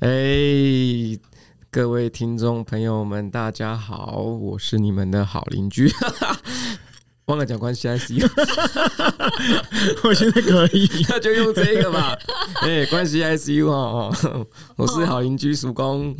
[0.00, 0.08] 哎，
[1.72, 5.90] 各位听众朋友们，大家好，我是你们的好邻居。
[7.26, 8.24] 忘了讲关系 ICU，
[10.06, 12.16] 我现在可以， 那就用这个吧。
[12.62, 16.14] 哎，关系 ICU 哦，我是好邻居曙光，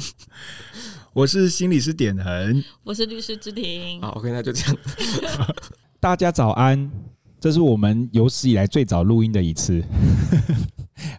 [1.12, 4.00] 我是心理师点恒，我是律师之庭。
[4.02, 4.76] 好，OK，那就这样。
[6.00, 6.90] 大家早安，
[7.40, 9.80] 这是我们有史以来最早录音的一次，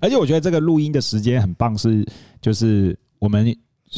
[0.02, 2.06] 而且我觉得这个录音的时间很棒，是
[2.42, 3.46] 就是我们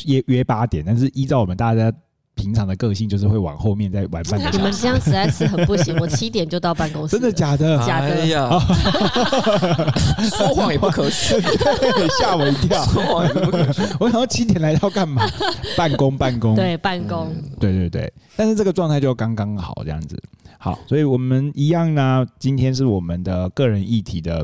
[0.06, 1.92] 约约八点，但是依照我们大家。
[2.34, 4.58] 平常的个性就是会往后面再晚半个小时。
[4.58, 7.12] 你们这样实在是很不行， 我七点就到办公室。
[7.12, 7.78] 真的假的？
[7.86, 8.50] 假的呀！
[10.32, 11.36] 说谎也不可取，
[12.20, 12.84] 吓我一跳。
[12.86, 13.82] 说谎也不可取。
[14.00, 15.22] 我想要七点来到干嘛？
[15.76, 16.56] 办公，办公。
[16.56, 17.36] 对，办公。
[17.60, 18.12] 对对对。
[18.38, 20.18] 但是这个状态就刚刚好这样子。
[20.58, 22.26] 好，所以我们一样呢。
[22.40, 24.44] 今天是我们的个人议题的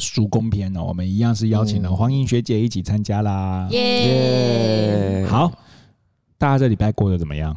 [0.00, 0.82] 叔公篇哦。
[0.82, 3.68] 我们一样是邀请了黄英学姐一起参加啦。
[3.70, 5.26] 耶！
[5.28, 5.52] 好。
[6.38, 7.54] 大家这礼拜过得怎么样？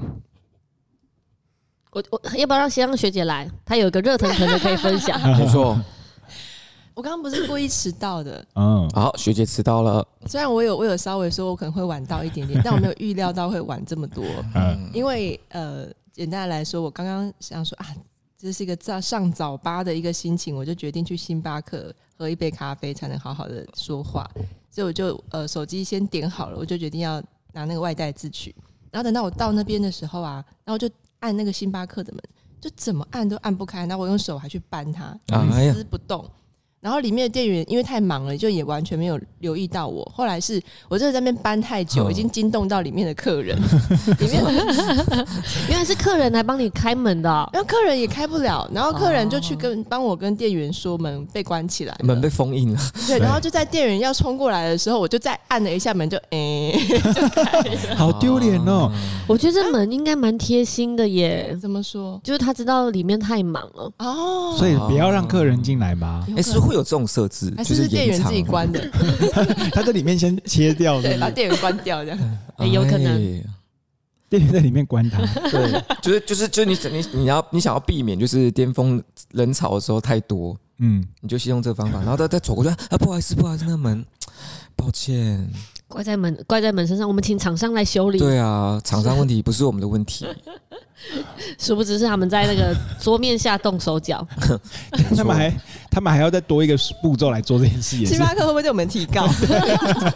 [1.92, 3.50] 我我要不要让先让学姐来？
[3.64, 5.17] 她有一个热腾腾的可以分享。
[5.40, 5.80] 没错，
[6.94, 8.45] 我刚刚不是故意迟到的。
[8.56, 10.06] 嗯，好，学姐迟到了。
[10.26, 14.26] 虽然我有我有稍微说我可能会晚到一点点， 但我没有预料到会晚这么多。
[14.56, 17.86] 嗯，因为呃，简单的来说，我刚刚想说啊，
[18.44, 24.30] 这是一个早上早八的一个心情，我就决定去星巴克喝一杯咖啡，才能好好的说话。
[24.69, 28.53] 所以我就呃手机先点好了，我就决定要拿那个外带自取。
[28.91, 32.21] 然后等到我到那边的时候啊，然后就按那个星巴克的门，
[32.59, 36.30] 就怎么按都按不开，然后我用手还去扳它，一丝不动。
[36.84, 40.03] 然后里面的店员因为太忙了，就也完全没有留意到我。
[40.14, 43.58] 后来是我真的在那边搬太久，已经惊动到里面的客人。
[44.20, 44.44] 里面
[45.70, 52.80] 原来是客人来帮你开门的，哦，然后客人也开不了，然后客人就去跟帮我跟店员说门被关起来，门被封印了。
[53.08, 56.73] 对，然后就在店员要冲过来的时候，我就再按了一下门，就哎，
[57.16, 57.95] 就开了。
[57.95, 58.92] 好丢脸哦！
[59.26, 61.58] 我觉得这门应该蛮贴心的耶。
[61.61, 62.20] 怎么说？
[62.22, 66.27] 就是他知道里面太忙了哦，所以不要让客人进来吧？
[66.36, 66.73] 哎，是会。
[66.73, 68.88] 有这种设置，就是是店员自己关的？
[69.72, 72.38] 他在里面先切掉，对，把店员关掉这样。
[72.58, 73.44] 哎，有可能
[74.30, 75.20] 店员在里面关它。
[75.50, 79.02] 对，就是就是就是你你你要你想要避免就是巅峰
[79.32, 84.04] 人潮的时候太多，嗯，你就先用这个方法，然后他再走过去啊，不好意思，不好意思，那个门，
[84.76, 85.48] 抱歉，
[85.88, 88.17] 怪在门怪在门身上，我们请厂商来修理。
[88.17, 90.26] 对啊，厂商问题不是我们的问题。
[91.60, 94.26] 殊不知是他们在那个桌面下动手脚，
[95.16, 95.54] 他们还
[95.93, 98.05] 他们还要再多一个步骤来做这件事情。
[98.08, 99.27] 星巴克会不会对我们提高？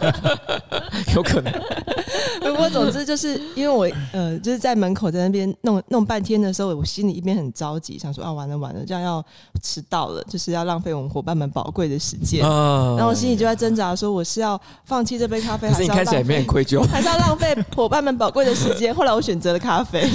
[1.14, 1.54] 有可能。
[2.42, 9.24] 不过总之就是因为我呃就是在门口在那边弄弄半天的时候，我心里一边很着急，想说啊完了完了，这样要
[9.62, 12.40] 迟到了，就是要浪费我们伙伴们宝贵的时间。
[12.40, 18.96] 然后我心里就在挣扎，说我是要放弃这杯咖啡，还是你看起来没很愧疚， 还是要浪费伙伴们宝贵的时间？
[18.96, 20.10] 后来我选择了咖啡。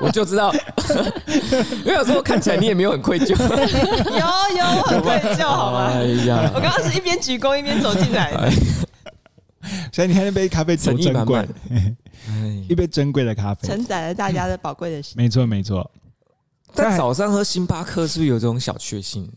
[0.00, 0.52] 我就知道，
[1.84, 5.86] 因为有时候看起来你也没有很愧疚，有有很愧疚，好吗？
[5.92, 8.50] 哎呀，我刚刚是一边鞠躬一边走进来的，
[9.92, 11.48] 所以你看那杯咖啡多珍贵，
[12.68, 15.22] 一杯珍贵的咖啡，承载了大家的宝贵的时间。
[15.22, 15.90] 没错没错，
[16.74, 19.30] 但早上喝星巴克是不是有这种小确幸？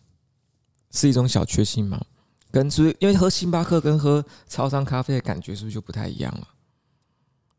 [0.91, 2.01] 是一种小确幸吗？
[2.49, 6.47] 跟是不是因为喝星巴克跟喝超商咖啡的感觉是不是就不太一样了？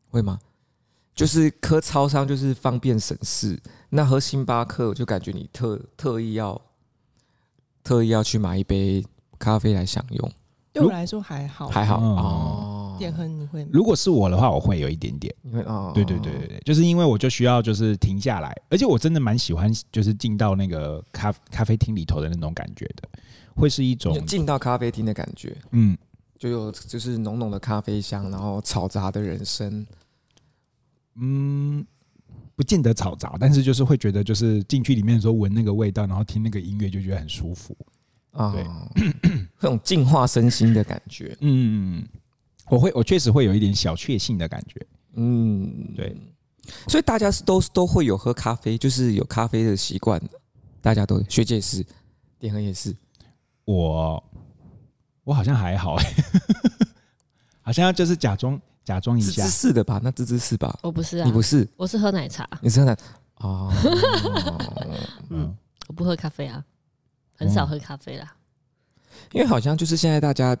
[0.09, 0.39] 会吗？
[1.13, 3.57] 就是喝超商就是方便省事，
[3.89, 6.59] 那喝星巴克我就感觉你特特意要
[7.83, 9.03] 特意要去买一杯
[9.37, 10.31] 咖啡来享用。
[10.71, 12.95] 对我来说还好，还好哦。
[12.99, 13.69] 点亨你会吗？
[13.73, 15.33] 如果是我的话，我会有一点点。
[15.41, 15.91] 你会哦？
[15.95, 23.09] 对对对对对，就是因为我就需要就是停下来，而且我真的蛮喜欢就是进到那个咖咖啡厅里头的那种感觉的，
[23.55, 25.57] 会是一种进到咖啡厅的感觉。
[25.71, 25.97] 嗯，
[26.37, 29.85] 就有就是浓浓的咖啡香，然后嘈杂的人声。
[31.15, 31.85] 嗯，
[32.59, 37.73] 不见得嘈杂，但是就是会觉得，就是进去里面的时候闻那个味道，然后听那个音乐，就觉得很舒服
[38.31, 38.65] 啊，对，
[39.57, 41.37] 这种净化身心的感觉。
[41.39, 42.05] 嗯，
[42.67, 44.85] 我会，我确实会有一点小确幸的感觉。
[45.13, 46.13] 嗯，对，
[46.89, 50.21] 所以大家是都都会有喝咖啡，就是有咖啡的习惯，
[50.81, 51.81] 大家都学姐也是，
[52.39, 52.93] 点恒也是，
[53.63, 54.21] 我
[55.23, 55.95] 我好像还好，
[57.63, 58.61] 好像就是假装。
[58.89, 60.01] 假装一下，是的吧？
[60.03, 60.79] 那芝芝是吧？
[60.81, 62.49] 我不是啊，你不是，我是喝奶茶。
[62.59, 63.05] 你是喝奶茶
[63.35, 63.71] 哦？
[65.29, 65.55] 嗯，
[65.85, 66.65] 我不喝咖啡啊，
[67.35, 68.35] 很少喝咖啡啦。
[69.31, 70.57] 因为好像就是现在大家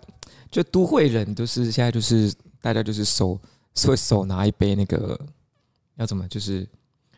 [0.51, 2.31] 就都会人就是现在就是
[2.61, 3.35] 大家就是手
[3.87, 5.19] 会手拿一杯那个
[5.95, 6.67] 要怎么就是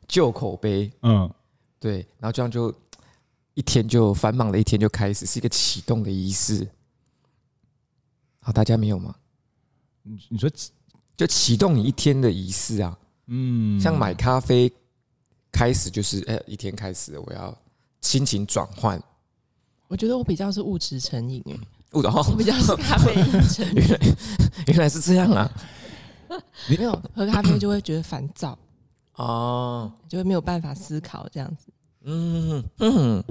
[0.08, 1.30] 旧口杯，嗯，
[1.78, 2.74] 对，然后这样就
[3.54, 6.66] 一天就繁忙的一天就开始是一个启动的仪式。
[8.40, 9.14] 好，大家没有吗？
[10.04, 10.50] 你你说
[11.22, 12.98] 就启动你一天的仪式啊，
[13.28, 14.74] 嗯，像买咖啡
[15.52, 17.56] 开始就是哎、欸，一天开始我要
[18.02, 19.00] 心情转换。
[19.88, 21.54] 我觉得我比较是物质成瘾哎，
[21.92, 23.76] 物质我比较是咖啡因成瘾。
[23.78, 24.00] 原来
[24.66, 25.48] 原来是这样啊！
[26.68, 28.58] 你没有喝咖啡就会觉得烦躁
[29.14, 31.68] 哦，就会没有办法思考这样子。
[32.02, 33.24] 嗯嗯。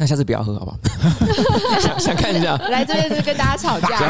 [0.00, 0.78] 那下次不要喝好不好？
[1.82, 4.08] 想想看一下，来这边就跟大家吵架，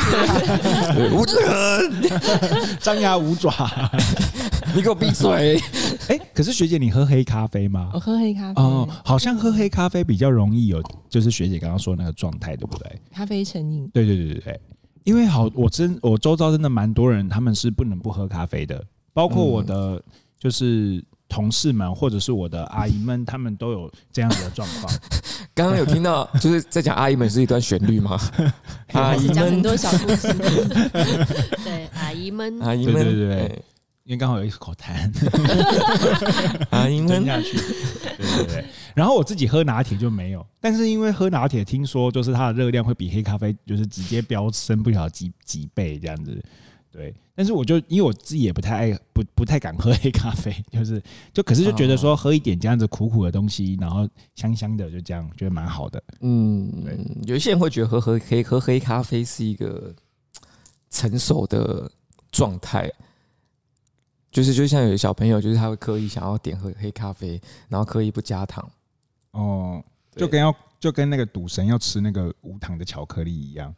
[2.78, 3.50] 张牙舞爪，
[4.76, 5.58] 你给我闭嘴！
[6.08, 7.90] 哎、欸，可是学姐，你喝黑咖啡吗？
[7.94, 13.00] 我喝黑咖啡哦，好像喝黑咖啡比较容易有，就是学姐刚刚说的那个状态，对不对？
[13.10, 13.88] 咖啡成瘾。
[13.94, 14.60] 对对对对对，
[15.04, 18.84] 因为好，我真我周遭真的蛮多人，他们是不能不喝咖啡的，
[19.14, 20.02] 包括我的
[20.38, 21.02] 就是。
[21.28, 24.92] 同事们或者是我的阿姨们，他们都有这样子的状况。
[25.54, 28.18] 刚刚有听到，就是在讲阿姨们是一段旋律吗？
[28.94, 30.32] 阿姨们讲很多小故事。
[31.64, 33.62] 对，阿姨们，阿姨们，对对对，
[34.04, 35.10] 因为刚好有一口痰。
[36.70, 37.56] 阿姨们下去，
[38.16, 38.64] 对对对。
[38.94, 46.42] 然后我自己喝拿铁就没有，但是因为喝拿铁，听说就是它的热量会比黑咖啡就是直接飙升不晓得几几倍这样子。
[46.90, 51.02] 对，但是我就因为我自己也不太爱，不不太敢喝黑咖啡，就是
[51.34, 56.02] 就可是就觉得说喝一点这样子苦苦的东西，然后香香的，就这样觉得蛮好的。
[56.20, 59.94] 嗯，对，有一些人会觉得喝喝黑喝黑咖啡是一个
[60.88, 61.90] 成熟的
[62.32, 62.90] 状态，
[64.30, 68.66] 就是就像有的小朋友，就是他会刻意想要点喝黑咖啡，然后刻意不加糖。
[69.32, 69.84] 哦，
[70.16, 73.72] 就跟要就跟那个赌神要吃那个无糖的巧克力一样。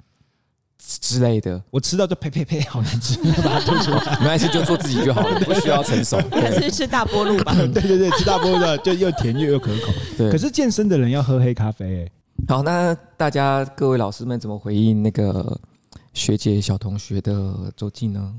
[0.83, 4.19] 之类的，我吃到就呸呸呸，好难吃，把它吐出来。
[4.19, 6.17] 没关系，就做自己就好了， 不需要成熟。
[6.31, 7.55] 还是吃大波露吧。
[7.73, 9.93] 对对对，吃大波露的就又甜又又可口。
[10.17, 12.13] 对，可是健身的人要喝黑咖啡、欸。
[12.49, 15.61] 好，那大家各位老师们怎么回应那个
[16.15, 18.35] 学姐小同学的周记呢？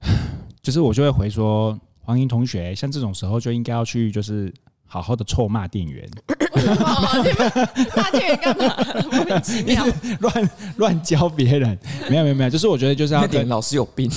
[0.62, 4.52] 就是我就会回说，黄英同学，像这种时候就应该要去，就是。
[4.86, 6.08] 好好的臭骂店员，
[7.94, 8.74] 骂店员干嘛？
[9.12, 9.84] 莫名其妙，
[10.20, 11.78] 乱乱教别人，
[12.08, 14.10] 没有没有没有，就是我觉得就是要跟老师有病。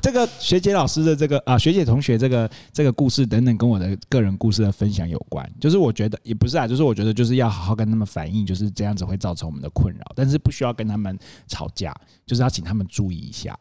[0.00, 5.48] 这个学姐老师的这个啊，学姐同学这个这个故事等等，跟我的个人故事的分享有关。
[5.60, 11.94] 就是我觉得也不是啊，就是我觉得就是要好好跟他们反映，就是这样子会造成我们的困扰，但是不需要跟他们吵架，
[12.24, 13.58] 就是要请他们注意一下。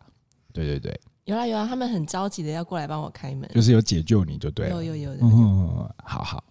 [0.53, 0.99] 对对对。
[1.25, 4.75] 有啊有啊，他们很着急的要过来帮我开门，就是有解救你就对了。
[4.75, 5.19] 有有有的。
[5.23, 6.43] 嗯，好好，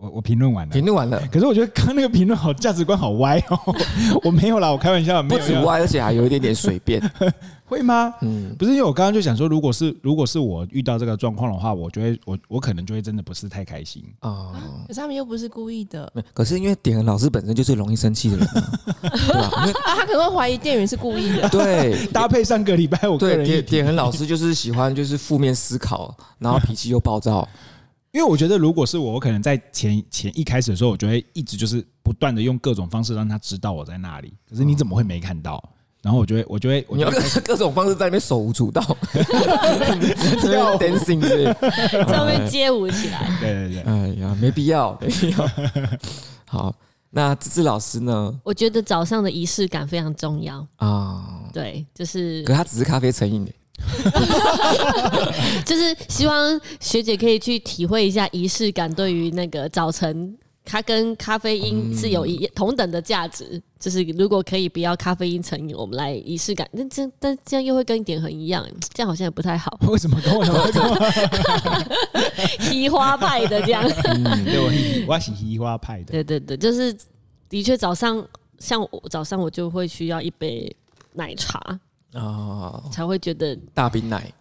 [0.00, 1.20] 我我评论完了，评论完了。
[1.30, 3.58] 可是我觉得刚刚那个评论好价值观好歪哦。
[4.24, 5.40] 我没有啦，我开玩笑，没有。
[5.40, 7.00] 不止歪，而且还有一点点随便。
[7.70, 8.12] 会吗？
[8.22, 14.50] 嗯，不是，因为我刚刚就想说，如果是如果是我遇到这个状况的话，我就会我我可能就会真的不是太开心啊。
[14.88, 16.12] 可是他们又不是故意的。
[16.34, 18.48] 可是因为点老师本身就是容易生气的人，
[19.00, 19.50] 对吧？
[19.54, 21.48] 啊，他可能会怀疑店员是故意的。
[21.48, 27.48] 对，搭配上个礼拜我个人点点老师就是喜欢就是负面思考，然后脾气又暴躁。
[28.12, 34.34] 因为我觉得如果是我，我可能在前前一开始的时候，我就会一直就是不断的用各种方式让他知道我在那里。
[34.48, 35.62] 可是你怎么会没看到？
[36.02, 38.80] 然后我就会，我就会，你要各各种方式在那边手舞足蹈，
[40.50, 43.30] 要 dancing 对，在那边街舞起来。
[43.38, 45.50] 对对对，哎呀，没必要，没必要。
[46.48, 46.74] 好，
[47.10, 48.40] 那芝芝老师呢？
[48.42, 51.44] 我觉得早上的仪式感非常重要啊。
[51.52, 53.52] 对，就是，可是他只是咖啡成瘾的，
[55.64, 60.36] 就是希望学姐可以去体会一下仪式感对于那个早晨。
[60.62, 66.68] 它跟咖啡因是有一同等的价值，嗯、就是如果可以不要咖啡因成瘾，我们来仪式感。
[66.70, 69.76] 那这但这样又会跟点恒一样，这样好像也不太好。
[69.88, 70.96] 为什么跟我什么？
[72.70, 74.70] 提花派的这样，嗯、对我
[75.08, 76.12] 我是提花派的。
[76.12, 76.96] 对对对，就是
[77.48, 78.24] 的确早上
[78.60, 80.72] 像我早上我就会需要一杯
[81.14, 81.80] 奶茶啊，
[82.14, 84.32] 哦、才会觉得大冰奶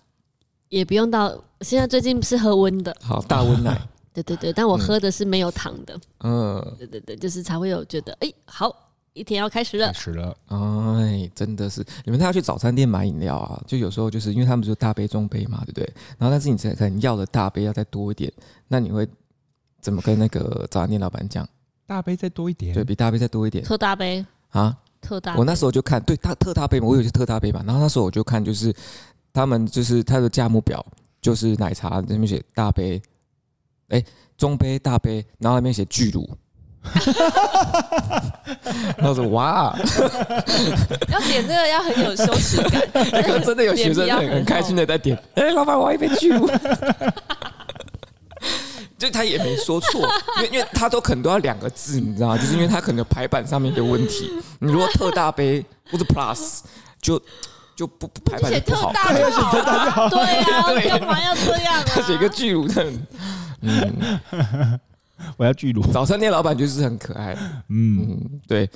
[0.69, 1.35] 也不用到。
[1.61, 3.79] 现在最近是喝温的，好大温奶。
[4.13, 5.99] 对对对，但我喝的是没有糖的。
[6.19, 8.73] 嗯，对对对，就是才会有觉得，哎，好，
[9.13, 9.88] 一天要开始了。
[9.88, 15.93] 开始了，哎，真的是，你们他要去早餐店买饮料啊，就有时候就是因为他们就大杯、中杯嘛，对不对？
[16.17, 18.31] 然后但是你可能要的大杯要再多一点，
[18.67, 19.07] 那你会
[19.79, 21.47] 怎么跟那个早餐店老板讲？
[21.85, 25.36] 大杯再多一点，对，比大杯再多一点，特大杯啊，特大。
[25.36, 28.74] 我那时候就看，对，大特大杯嘛，我有些特大杯嘛，然后那时候我就看，就是
[29.34, 30.86] 他们就是他的价目表，
[31.22, 33.01] 就是奶茶那边写大杯，
[33.89, 34.03] 哎。
[34.39, 36.25] 中杯、大杯，然后那边写巨乳，
[38.96, 39.77] 然后说哇，
[41.10, 42.82] 要点这个要很有羞耻感，
[43.44, 46.48] 真的有学生很很开心的在点，哎、欸，老板，我要一杯巨乳，
[49.00, 50.01] 就他也没说错，
[50.38, 52.38] 因为因为他都可能都要两个字，你知道吗？
[52.38, 56.60] 就是因为他可能排版上面的问题，你如果特大杯或者 Plus
[57.01, 57.20] 就。
[57.75, 58.94] 就不不排版不好，特
[59.63, 60.10] 大就好了。
[60.12, 62.01] 对啊， 干嘛要这样啊？
[62.06, 62.91] 写个巨乳的，
[63.62, 64.77] 嗯，
[65.38, 65.82] 我要巨乳。
[65.89, 67.34] 早餐店老板就是很可爱，
[67.70, 68.70] 嗯，嗯，对。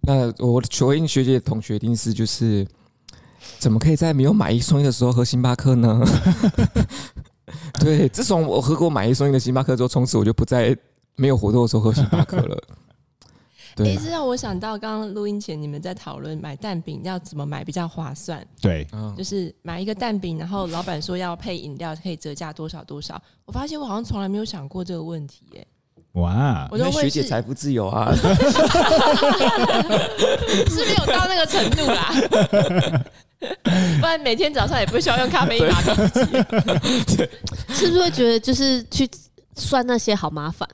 [0.00, 2.66] 那我求应学姐的同学一定是就是，
[3.58, 6.00] 怎么可以在没有买一送一的时候喝星巴克呢？
[7.80, 10.76] 对，自从我喝过买一送一的星巴克之后，从此我就不再
[11.16, 12.56] 没有活动的时候喝星巴克了。
[13.76, 18.44] 对，这让我想到刚刚录音前你们在讨论买蛋饼要怎么买比较划算。
[18.60, 18.84] 对，
[19.16, 23.22] 就是买一个蛋饼，然后老板说要配饮料，可以折价多少多少。
[23.44, 25.64] 我发现我好像从来没有想过这个问题，耶。
[26.14, 28.10] 哇，我都学姐财富自由啊，
[30.68, 32.12] 是没有到那个程度啦。
[34.00, 37.16] 不然每天早上也不需要用咖啡因打给自己。
[37.74, 39.08] 是不是会觉得就是去
[39.54, 40.68] 算那些好麻烦？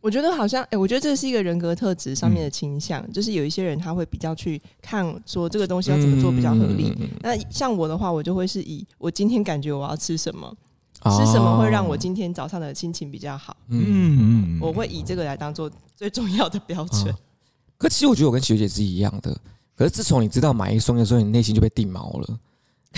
[0.00, 6.96] 我觉得好像，哎、欸，我觉得这是一个人格特质上面的倾向，嗯、就是有一些人他会比较去看说这个东西要怎么做比较合理。
[7.00, 10.46] 嗯、那像我的话，我就会是以我今天感觉我要吃什么，
[11.02, 13.54] 哦、吃什么会让我今天早上的心情比较好。
[13.68, 17.14] 嗯嗯，我会以这个来当做最重要的标准。
[17.76, 19.38] 可其实我觉得我跟学姐是一样的，
[19.80, 22.38] 可是自从你知道买一送一的时候，你内心就被定锚了，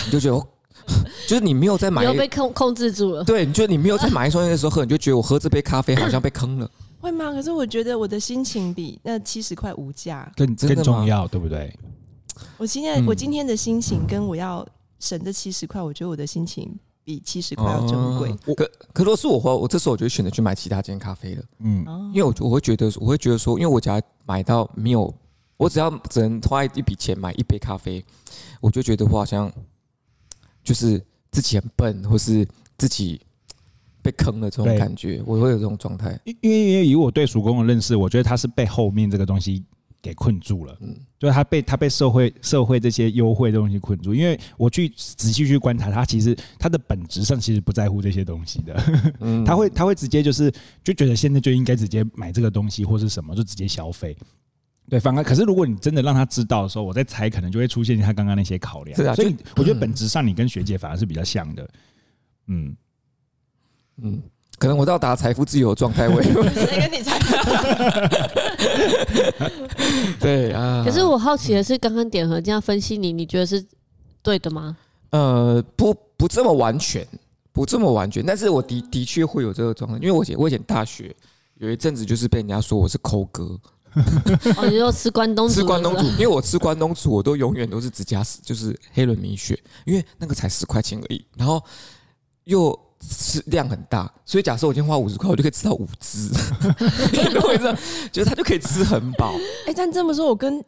[0.04, 0.46] 你就觉得。
[1.28, 3.22] 就是你没有在买，有被控控制住了。
[3.22, 6.68] 对，你觉得你没有在买一送一的时候喝，你就觉得我喝这杯咖啡好像被坑了，
[7.00, 7.30] 会吗？
[7.30, 11.72] 可是我觉得我的心情比那七十块无价更更重要，对不对？
[12.58, 14.66] 我今天我今天的心情跟我要
[14.98, 18.34] 省这七十块，我觉得我的心情比七十块要珍贵。
[18.56, 21.42] 可可如果是我话，我这时候我就选择去买其他间咖啡了。
[21.60, 25.14] 嗯，因为我我会觉得我会觉得说，因为我只要买到没有，
[25.62, 28.04] 我只要只能花一笔钱买一杯咖啡，
[28.60, 29.52] 我就觉得我好像。
[30.64, 32.46] 就是自己很笨，或是
[32.78, 33.20] 自己
[34.00, 36.16] 被坑了这种感觉，我会有这种状态。
[36.24, 39.64] 因为因为以我对曙光的认识，我觉得他是被后面这个东西
[40.00, 40.78] 给困住了。
[40.80, 44.14] 嗯，就是他被他被社会社会这些优惠的东西困住。
[44.14, 48.80] 因为我去仔细去观察他，其实他的本质上其实不在乎这些东西的。
[49.18, 50.48] 嗯， 他会他会直接就是
[50.84, 54.16] 就觉得现在就应该直接买这个东西或是什么，就直接消费。
[54.90, 58.94] 对，反而可是，如果你真的让他知道的时候，我在猜，可能就会出现他刚刚那些考量。
[58.96, 61.68] 是啊，所以我觉得本质上你跟学姐反而是比较像的。
[62.48, 62.76] 嗯
[64.02, 64.22] 嗯，
[64.58, 67.18] 可能我到达财富自由的状态，我谁跟 你猜？
[70.20, 70.82] 对啊。
[70.84, 73.64] 可是我好奇的是，刚刚点和这样分析你，你觉得是
[74.22, 74.76] 对的吗？
[75.10, 77.06] 呃，不，不这么完全，
[77.52, 78.24] 不这么完全。
[78.26, 81.14] 但是我的的确会有这个状态，因为我以前我以前大学
[81.58, 83.58] 有一阵子就是被人家说我是抠哥。
[84.56, 85.54] 哦，你说吃关东煮？
[85.54, 91.62] 吃关东煮，因为我吃关东煮，我都永远都是只加就是黑轮米血，因为那个才十块钱而已，然后
[92.44, 96.30] 又吃量很大，所以假设我今天花五十块，我就可以吃到五只，
[97.12, 97.76] 你懂我意思？
[98.10, 99.34] 就是他就可以吃很饱。
[99.66, 100.64] 哎，但这么说，我跟。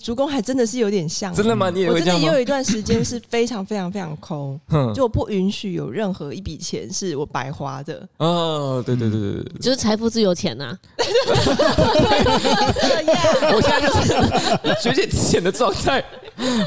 [0.00, 1.70] 主公还真的是有点像，真的吗？
[1.70, 2.20] 你也会这样吗？
[2.20, 4.58] 我真的也有一段时间是非常非常非常抠，
[4.94, 8.08] 就我不允许有任何一笔钱是我白花的。
[8.18, 10.78] 哦，对对对对对，就是财富自由钱呐。
[13.52, 16.02] 我现在就是学姐之前的状态，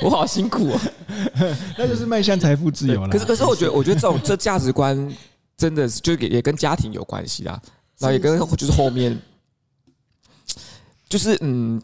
[0.02, 0.82] 我好辛苦啊。
[1.80, 3.10] 那就是迈向财富自由了。
[3.10, 5.10] 可是可是，我觉得我觉得这种这价值观
[5.56, 7.58] 真的是就也也跟家庭有关系啦，
[7.98, 9.18] 然后也跟就是后面
[11.08, 11.82] 就是嗯。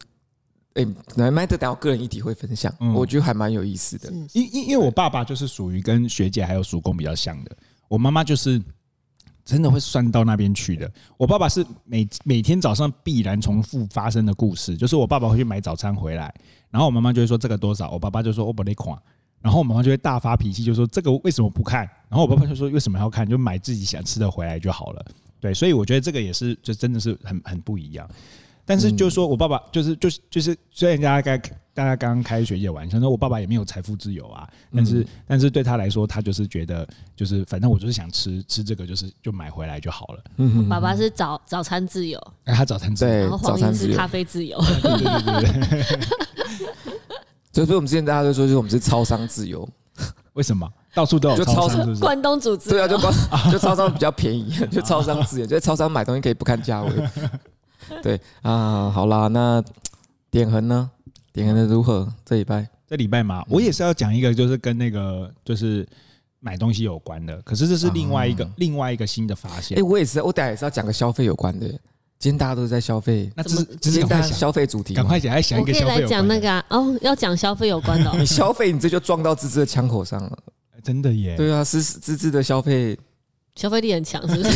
[0.78, 4.12] 哎，来麦特，等我个人议题会分享，嗯、我觉得还蛮有意思的。
[4.34, 7.58] 因因因为我爸爸就是属于跟学姐还有叔公比较像的，
[7.88, 8.62] 我妈妈就是
[9.44, 10.90] 真的会算到那边去的。
[11.18, 16.32] 我爸爸是每每天早上必然重复发生的故事，就是我爸爸会去买早餐回来，
[16.70, 18.96] 然后我妈妈就会说这个多少，我爸爸就说我不得款，
[19.42, 21.90] 然后我妈妈就会大发脾气，就说这个为什么不看？
[22.08, 23.28] 然后我爸爸就说为什么要看？
[23.28, 25.04] 就买自己想吃的回来就好了。
[25.40, 28.08] 对，所以我觉得这个也是就真的是很很不一样。
[28.68, 34.46] 但是就是说我爸爸就是就是就是，虽然大家刚大家刚刚开学也玩笑，说我爸爸也没有财富自由啊，
[34.76, 40.24] 但是但是对他来说，他就是觉得就是反正我就是想吃吃这个，就是就买回来就好了。
[40.36, 44.60] 嗯，爸爸是早早餐自由，哎，他早餐自由，然后黄英是咖啡自由。
[44.84, 46.08] 对对对对。
[47.54, 49.68] 所以，我们之前大家都说，就是我们是超商自由。
[50.34, 50.70] 为什么？
[50.94, 52.76] 到处都有超商，关东煮自由。
[52.76, 53.14] 对啊，就关
[53.52, 56.92] 就超商比较便宜，就超商自由，就在超商买东西可以不看价位。
[58.04, 59.64] 对啊，好啦，那
[60.30, 60.90] 点横呢？
[61.32, 62.08] 点横的如何？
[62.26, 62.68] 这礼拜？
[62.88, 65.88] 这礼拜嘛，我也是要讲一个，就是跟那个就是
[66.40, 67.42] 买东西有关的。
[67.42, 69.78] 可是这是另外一个、啊、另外一个新的发现。
[69.78, 71.68] 哎、欸，我也是，我等下也是要讲个消费有关的。
[72.20, 75.86] 今天大家都在消费，那这是今天大家消费主题，赶快讲，来想一个消费。
[75.86, 78.16] 我可以来讲那个啊，哦，要讲消费有关的、哦。
[78.18, 80.38] 你 消费，你这就撞到芝芝的枪口上了。
[80.82, 81.36] 真的耶？
[81.36, 82.98] 对啊，是芝芝的消费。
[83.58, 84.52] 消费力很强，是不是？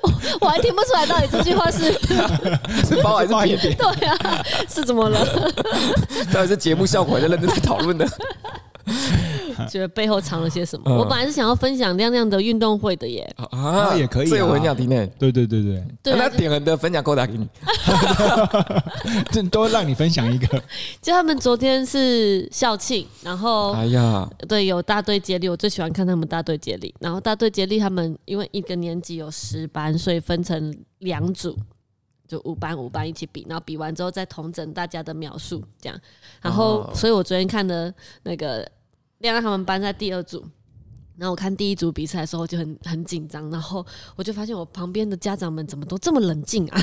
[0.00, 0.10] 我
[0.40, 1.92] 我还听不出来到底这句话是
[2.88, 3.76] 是包还是扁？
[3.76, 5.52] 对啊，是怎么了？
[6.32, 8.08] 到底是节目效果还是认真在讨论的？
[9.68, 10.90] 觉得背后藏了些什么？
[10.96, 15.06] 我本来是想要分享亮亮的运动会的耶啊，也可以，这我很想听呢。
[15.18, 15.62] 对对对
[16.02, 17.48] 对，那点人的分享扣打给你，
[19.30, 20.62] 这都让你分享一个。
[21.00, 26.94] 就他们昨天是校庆，然后哎呀，对，有大队接力，我最喜欢看他们大队接力。
[27.00, 31.56] 然后大队接力，他们因为一个年级有十班，所以分成两组，
[32.26, 36.00] 就五班五班一起比，然后比完之后再统整大家的描述，这样。
[36.40, 38.68] 然后，所以我昨天看的那个。
[39.18, 40.44] 亮亮他们班在第二组，
[41.16, 46.80] 然后我看第一组比赛的时候就很很紧张，然后我就发现我旁边的家长们怎么都这么冷静啊！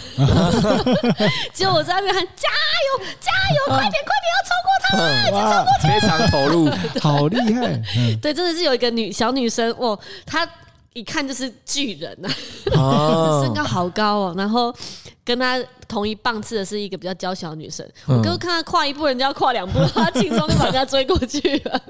[1.53, 4.87] 结果我在那边喊加油加油，快点快点要超过他，
[5.21, 7.79] 已经超过他，非常投入， 好厉害！
[8.21, 10.47] 对，真的是有一个女小女生哦，她。
[10.93, 12.29] 一看就是巨人呐、
[12.75, 14.33] 啊， 身高好高哦。
[14.37, 14.73] 然后
[15.25, 17.87] 跟他同一棒次的是一个比较娇小的女生。
[18.07, 21.81] 我哥看他跨一步，人家要跨两步，他轻松就把人家追过去了。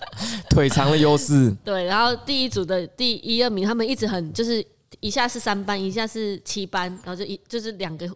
[0.49, 1.53] 腿长的优势。
[1.63, 4.65] 对，然后第一组的第一二名，他们一直很就是
[4.99, 8.09] 一下是三班，一下是七班，然后就一就是两个。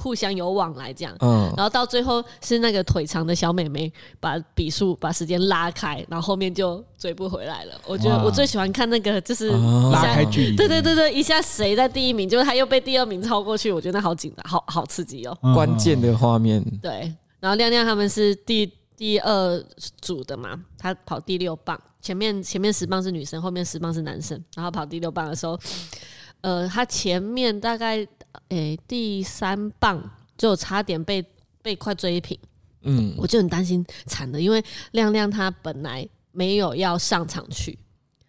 [0.00, 7.78] 互相有往来这样，嗯，然后到最后是那个腿长的小美眉把笔数把时间拉开，然后后面就追不回来了。
[7.86, 9.50] 我觉得我最喜欢看那个就是
[9.92, 16.64] 拉开距离，对对对对，一下谁在第一名，就是他又被第二名超过去，我觉得那好紧张，好好刺激哦，关键的画面。
[16.80, 19.64] 对，然后亮亮他们是第第二
[20.00, 25.58] 组的嘛，他跑第六棒，前面前面十棒是女生，后面十棒是男生，然后跑第六棒的时候，
[26.40, 28.06] 呃，他前面大概。
[28.50, 30.00] 诶、欸，第三棒
[30.38, 31.24] 就差点被
[31.62, 32.38] 被快追平，
[32.82, 37.76] 嗯，我就很担心惨了，因为亮亮他本来没有要上场去，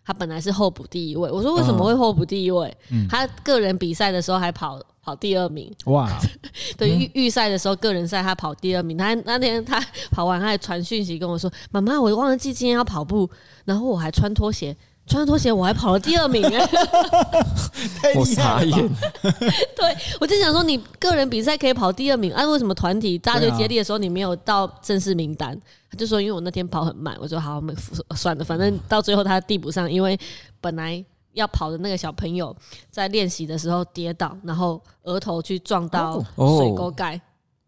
[0.04, 1.30] 他本来是候补第一位。
[1.30, 2.76] 我说为什么会候补第一位？
[2.90, 6.10] 嗯、他个人比赛的时候还跑跑第二名，哇！
[6.76, 13.30] 对，预预赛的时候个人赛他跑第二名，他那天他跑完他还传讯息跟我说：“妈妈，我忘了记今天要跑步，
[13.66, 14.76] 然后我还穿拖鞋。”
[15.12, 16.70] 穿拖鞋我还跑了第二名哎，
[18.16, 18.72] 我傻眼。
[19.76, 25.60] 对，我就想说，你个人比赛可以跑第二名，啊，为什么团体大队接力的时候你没有到正式名单？
[25.90, 27.18] 他就说，因为我那天跑很慢。
[27.20, 27.74] 我说好，没
[28.16, 30.18] 算了，反正到最后他递不上，因为
[30.62, 32.56] 本来要跑的那个小朋友
[32.90, 37.20] 在练习的时候跌倒，然后额头去撞到水沟盖，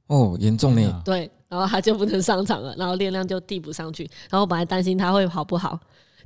[0.07, 1.01] 哦，严重呢。
[1.03, 5.77] 对，然后他就不能上场了，然后练量就递不上去，然后我本来担心他会跑不好。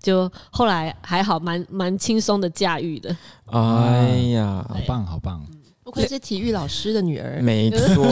[0.02, 3.16] 就后来还好，蛮蛮轻松的驾驭的。
[3.52, 5.42] 哎呀，好棒好棒！
[5.84, 8.06] 不愧是体育老师的女儿，没错。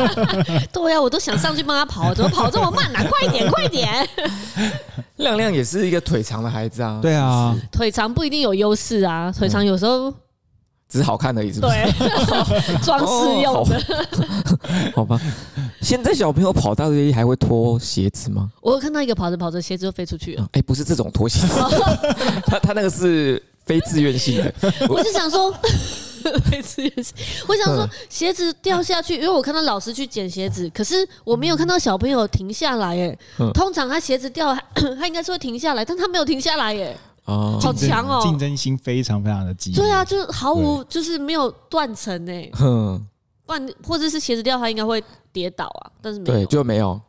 [0.70, 2.98] 对呀，我都想上去帮她跑，怎么跑这么慢呢？
[3.08, 4.06] 快点，快点！
[5.16, 6.98] 亮亮也是一个腿长的孩子啊。
[7.00, 10.12] 对啊，腿长不一定有优势啊，腿长有时候。
[10.88, 11.92] 只是好看的意思，对，
[12.82, 13.80] 装饰用的。
[14.94, 15.20] 好吧，
[15.82, 18.50] 现在小朋友跑大队还会脱鞋子吗？
[18.60, 20.46] 我有看到一个跑着跑着鞋子就飞出去了。
[20.52, 21.54] 哎，不是这种脱鞋子，
[22.46, 24.54] 他他那个是非自愿性的。
[24.88, 25.52] 我是想说，
[26.44, 27.14] 非自愿性。
[27.48, 32.96] 我想说鞋子掉下去，因为我看到老师去捡鞋子，可是我没有看到小朋友停下来。
[32.96, 33.18] 哎，
[33.52, 34.56] 通常他鞋子掉，
[34.98, 36.76] 他应该是会停下来，但他没有停下来。
[36.80, 36.96] 哎。
[37.26, 38.20] 哦，好强哦！
[38.22, 39.80] 竞争心非常非常的激烈。
[39.80, 42.50] 对啊，就是毫无，就是没有断层诶。
[42.54, 43.00] 哼，
[43.44, 45.90] 不然或者是鞋子掉，他应该会跌倒啊。
[46.00, 47.00] 但是没有，对，就没有。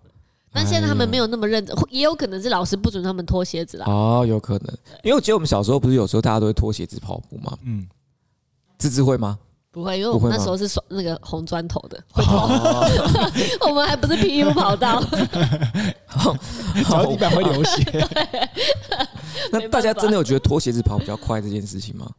[0.52, 3.86] 但现在他们没有那么认真，也有可能是老师不准他们脱鞋子啦。
[3.88, 7.56] 哦，有可能，因为我记得我们小时候不是有时候大家都会脱鞋子跑步吗？
[7.64, 7.88] 嗯，
[8.80, 9.38] 芝芝会吗？
[9.70, 12.04] 不会，因为我们那时候是那个红砖头的。
[13.70, 15.00] 我们还不是 P U 跑道，
[16.90, 18.08] 脚底板会流血。
[19.52, 22.10] 那大家真的有觉得脱鞋子跑比较快这件事情吗？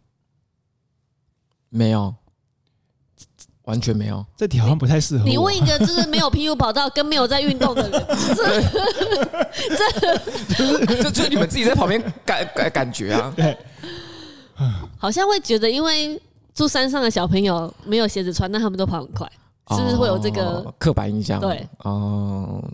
[1.70, 2.14] 没有，
[3.64, 4.24] 完全没有。
[4.36, 5.24] 这题好像不太适合。
[5.24, 8.06] 你问一个就是没有 PU 跑道跟没有在运动的人，
[10.56, 13.30] 这就就 你们自己在旁边感感感觉啊？
[13.36, 13.54] 对，
[14.96, 16.18] 好像会觉得，因为
[16.54, 19.30] 住山上的小朋友没有鞋子穿，那他们都跑很快，
[19.76, 21.38] 是不是会有这个刻板印象？
[21.38, 22.64] 对，哦，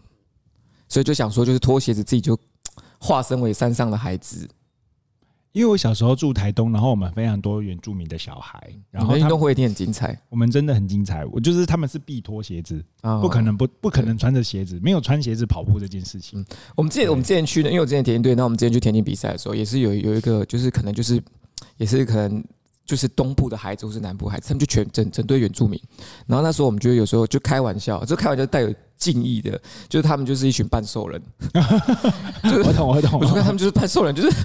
[0.88, 2.38] 所以就想说，就是脱鞋子自己就。
[3.05, 4.49] 化身为山上的孩子，
[5.53, 8.59] 因为我小时候住台东，然后我们非常多原住民的小孩，
[8.90, 10.19] 然后运动会一定很精彩。
[10.31, 12.83] 我们真的很精彩，我就是他们是必脱鞋子，
[13.21, 16.43] 不可能不不可能穿着鞋子，没有穿鞋子跑步这件事情。
[16.75, 21.23] 我们之前我们之前去的，因为我之前田径队，那我们之前去田径比赛的时候，也是有有一个，就是可能就是
[21.77, 22.43] 也是可能。
[22.85, 25.81] 就是东部的孩子或是南部孩子，他们就全整整堆原住民。
[26.27, 31.20] 然后那时候我们觉得有时候就开玩笑，就开玩笑带有敬意的，就是他们就是一群半兽人。
[32.44, 33.20] 我懂，我懂。
[33.20, 34.37] 我看他们就是半兽人，就是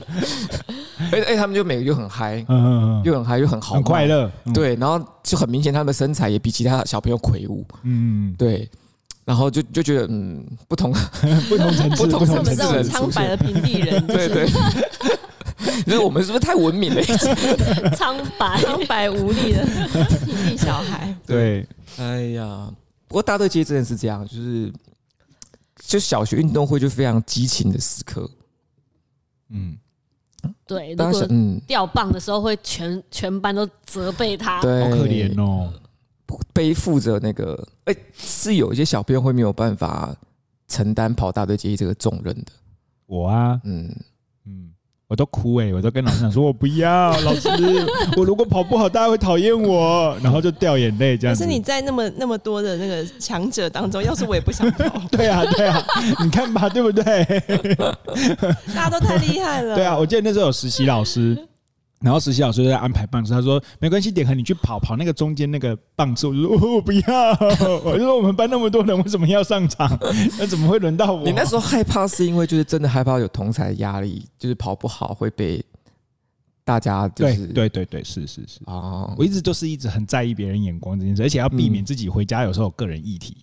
[1.12, 8.70] 哎哎，他们就每个就很嗨，嗯嗯嗯，又很嗨又很好，很快乐，对，然后就很明显他们的身材也比其他小朋友魁梧，嗯，对，
[9.26, 10.94] 然后就就觉得嗯， 不同
[11.50, 14.50] 不同层次，不同层次苍白的平地人，对对。
[15.86, 17.02] 你说我们是不是太文明了？
[17.96, 18.62] 苍白。
[18.62, 19.66] 苍白无力的
[20.58, 21.66] 小孩，对，
[21.98, 22.72] 哎呀，
[23.08, 24.72] 不过大队接真的是这样，就是
[25.78, 28.30] 就小学运动会就非常激情的时刻，
[29.50, 29.78] 嗯。
[30.66, 31.60] 对，如果嗯。
[31.68, 35.74] 掉棒的时候会全全班都责备他，对，好可怜哦，
[36.54, 40.16] 背负着那个，哎，是有一些小朋友会没有办法
[40.70, 42.52] 承担跑大队接力这个重任的。
[43.06, 43.96] 我啊，嗯嗯。
[45.10, 47.50] 我都哭哎、欸，我都跟老师讲说，我不要老师，
[48.16, 51.36] 我如果跑不好，大家会讨厌我， 然后就掉眼泪这样。
[51.36, 55.02] 可是你在那么那么多的那个强者当中，要是我也不想跑。
[55.10, 55.84] 对啊，对啊，
[56.24, 57.26] 你看吧，对不对？
[58.76, 59.76] 大家都太厉害了。
[59.76, 61.36] 对啊，我记得那时候有实习老师。
[62.02, 66.28] 然后实习老师就在安排棒次，他说没关系，点和你去跑跑那个中间那个棒次。
[66.28, 67.32] 我就说、哦、我不要，
[67.84, 70.00] 我就说我们班那么多人，为什么要上场？
[70.40, 71.24] 那怎么会轮到我？
[71.26, 75.62] 你那时候害怕是因为就是真的害怕有同侪压力，就是跑不好会被
[76.64, 83.36] 大家就是对对对对是是是啊，哦、我一直都是一直很在意别人眼光这件事，而且要避免自己回家有时候有个人议题。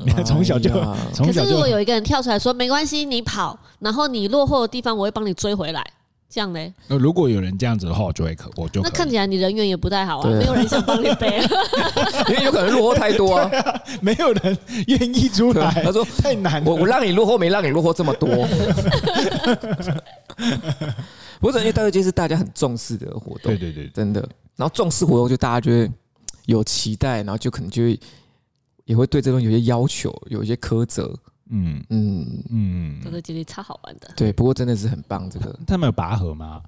[0.24, 0.70] 从、嗯、小就
[1.12, 5.86] 从、哎、小就，可是如果有一个人跳出来说没关系，你跑，然后你落后的地方我会帮你追回来。
[6.30, 6.72] 这样嘞？
[6.86, 11.42] 那如果有人这样子的话，我就会可，我就可那看起来你人缘也不太好啊，没有人想帮你背，
[12.30, 15.68] 因为有可能落后太多啊，啊 没有人愿意出来。
[15.82, 18.28] 他说太难了，我我让你落后，没让你落后这么多。
[21.40, 24.20] 不是因为大队接是大家很重视的活动，对对对，真的。
[24.56, 25.90] 然后重视活动，就大家就会
[26.46, 27.98] 有期待，然后就可能就会
[28.84, 31.12] 也会对这种有些要求，有一些苛责。
[31.50, 34.08] 嗯嗯嗯，这个接力超好玩的。
[34.16, 35.28] 对，不过真的是很棒。
[35.28, 36.62] 这个他们有拔河吗？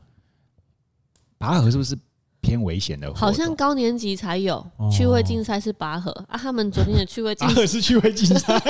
[1.38, 1.96] 拔河是不是
[2.40, 3.12] 偏危险的？
[3.14, 6.36] 好像高年级才有趣味竞赛是拔河啊。
[6.36, 8.60] 他们昨天的趣味竞赛 是趣味竞赛，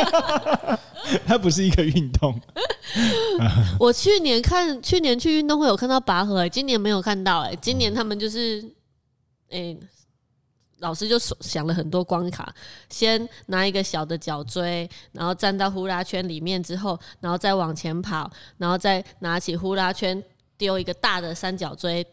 [1.26, 2.38] 它不是一个运动。
[3.80, 7.40] 我去年看，去年去运动会有看到拔河，今年没有看到。
[7.40, 8.62] 哎，今年他们就是，
[9.50, 9.76] 哎。
[10.82, 12.52] 老师就想了很多关卡，
[12.90, 20.22] 先拿一个小的角锥，然后站到呼啦圈里面之后，然后再往前跑，然后再拿起呼啦圈
[20.58, 22.04] 丢一个大的三角锥，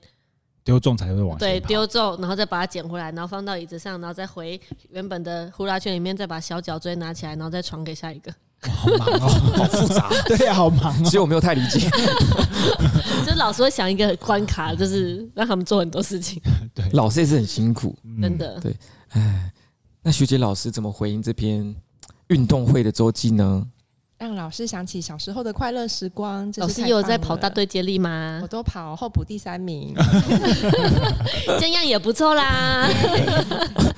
[0.64, 1.40] 丢中才会往前跑。
[1.40, 8.32] 对，丢中，然后再把它捡回来，然后放到椅子上，然后再回原本的呼啦圈里面，再把小角锥拿起来，然后再传给下一个。
[8.62, 11.02] 好忙哦， 好复杂，对呀，好忙哦。
[11.04, 11.80] 其实我没有太理解，
[13.26, 16.42] 就是老师会想一个关卡，就是让他们做很多事情。
[16.76, 18.60] 对，老师也是很辛苦，真的。
[18.60, 18.76] 对，
[19.10, 19.52] 哎，
[20.02, 21.74] 那学姐老师怎么回应这篇
[22.28, 23.66] 运动会的周记呢？
[24.20, 26.52] 让老师想起小时候的快乐时光。
[26.58, 28.40] 老师有在跑大队接力吗？
[28.44, 29.96] 我都跑候补第三名，
[31.58, 32.86] 这样也不错啦。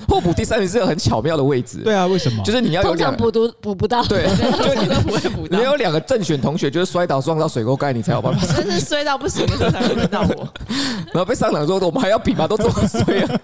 [0.06, 1.78] 候补第三名是个很巧妙的位置。
[1.78, 2.40] 对啊，为什么？
[2.44, 4.04] 就是你要有两补都补不到。
[4.04, 4.28] 对，
[4.62, 5.58] 就你都不会补到。
[5.58, 8.46] 你有两个正选同学，就是摔倒撞到水沟盖，你才有办法。
[8.54, 10.48] 真是摔到不行的时候才会轮到我。
[11.06, 12.46] 然后被上场说：“我们还要比吗？
[12.46, 13.40] 都这么衰了，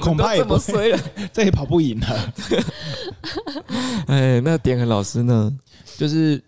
[0.00, 0.98] 恐怕也不衰了，
[1.32, 2.32] 这也跑不赢了。”
[4.06, 5.52] 哎，那点很老师呢？
[5.96, 6.42] 就是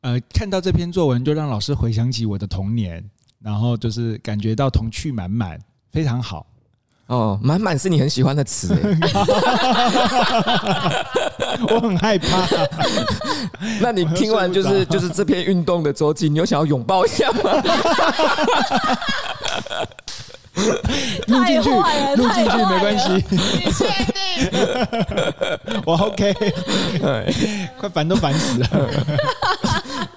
[0.00, 3.04] 呃，看到这篇作文，就让老师回想起我的童年，
[3.42, 5.58] 然后就是感觉到童趣满满，
[5.90, 6.46] 非常好。
[7.06, 8.74] 哦，满满是你很喜欢的词，
[11.70, 12.46] 我很害怕。
[13.80, 17.40] 那你听完就是就是这篇运动的周记，你有想要拥抱一下吗？
[21.28, 21.70] 录进去，
[22.16, 23.24] 录进去没关系。
[23.30, 25.82] 你确定？
[25.86, 26.34] 我 OK，
[27.78, 28.68] 快烦都烦死了。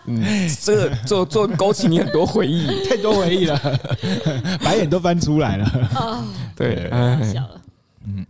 [0.06, 3.60] 嗯，这个做做勾起你很多回忆，太多回忆了，
[4.63, 5.89] 白眼都翻出来了。
[5.95, 6.23] 哦，
[6.56, 6.89] 对，
[7.34, 7.62] 笑了。
[8.06, 8.25] 嗯，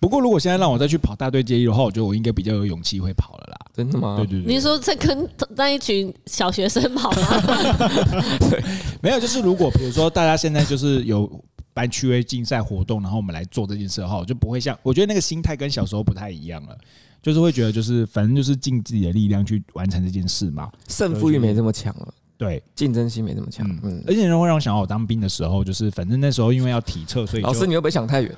[0.00, 3.56] 不过如果现在让我再去跑大队接力的话，我觉得我应该比较有勇气会跑了啦。
[3.74, 4.16] 真的吗？
[4.18, 4.54] 对对对。
[4.54, 7.42] 你说在跟那一群小学生跑吗？
[8.48, 8.62] 对，
[9.02, 11.28] 没有，就是如果比如说大家现在就是有
[11.72, 16.76] 办趣味竞赛活动，然后我们来做这件事的话，我就不会像我觉得那个心态跟小时候不太一样了。
[17.20, 20.70] 就是会觉得，就是反正就是尽自己的力量去完成这件事嘛。
[20.88, 23.66] 胜负欲没这么强了，对，竞争心没这么强。
[23.66, 28.30] 嗯，嗯，而且人会让我想到我当兵的时候，就是反正那时候因为要体测，所以老师你又不会想太远？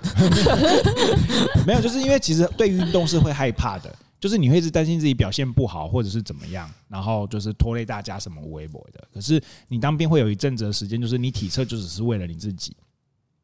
[1.67, 3.93] 没有，就是因为其实对运动是会害怕的，
[4.27, 9.07] 就是你会一直担心自己表现不好或者是怎么样，然后就是拖累大家什么微博的。
[9.15, 12.77] 可是你当兵会有一阵子的时间，就是你体测就只是为了你自己。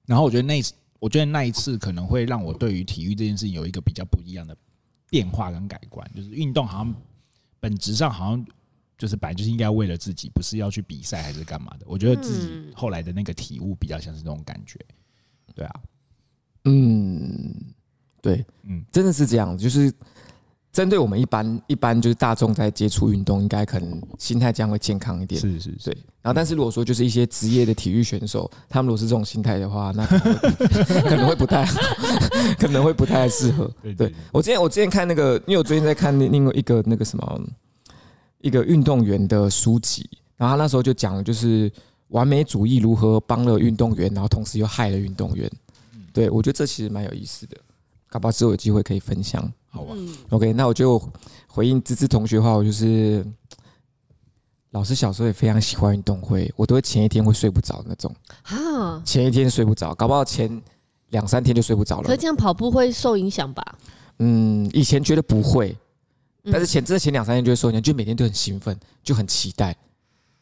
[0.06, 0.60] 然后我觉得那
[0.98, 4.56] 我觉得那一次可能会让我对于体育这件事情有一个比较不一样的。
[5.08, 6.94] 变化跟改观，就是运动好像
[7.60, 8.46] 本质上好像
[8.96, 11.84] 就是本来就是应该为了自己，不是要去比赛还是干嘛的。
[11.86, 14.78] 我觉得自己后来的那个体悟比较像是这种感觉，
[15.54, 15.80] 对啊，
[16.64, 17.54] 嗯，
[18.22, 19.92] 对，嗯，真的是这样，就是。
[20.72, 25.38] 针对我们一般一般就是大众在接触运动，应该可能心态这样会健康一点。
[25.38, 25.96] 是是是，对。
[26.22, 31.78] 然后，但是如果说就是一些职业的体育选手，他们如果是这种心态的话，那可能会， 不太好，
[32.58, 33.70] 可能会不太适合。
[33.98, 37.40] 对，我之前我之前看那个，因为我最近在看另外一个那个什么
[38.40, 40.08] 一个运动员的书籍，
[40.38, 41.70] 然后他那时候就讲，就是
[42.08, 45.50] 完美主义如何帮了运动员，然后同时又害了运动员。
[46.14, 47.56] 对，我觉得这其实蛮有意思的。
[48.12, 49.94] 搞不好之后有机会可以分享，好吧
[50.28, 51.02] ？OK，那我就
[51.46, 53.24] 回应芝芝同学的话，我就是
[54.72, 60.62] 老师小时候也非常喜欢运动会，我都会前一天会睡不着那种啊，前一天睡不着，搞不好前
[61.08, 62.06] 两三天就睡不着了。
[62.06, 63.64] 可这样跑步会受影响吧？
[64.18, 65.74] 嗯，以前觉得不会，
[66.44, 69.74] 但是前这前两三天就会受影响，就每天都很兴奋，就很期待，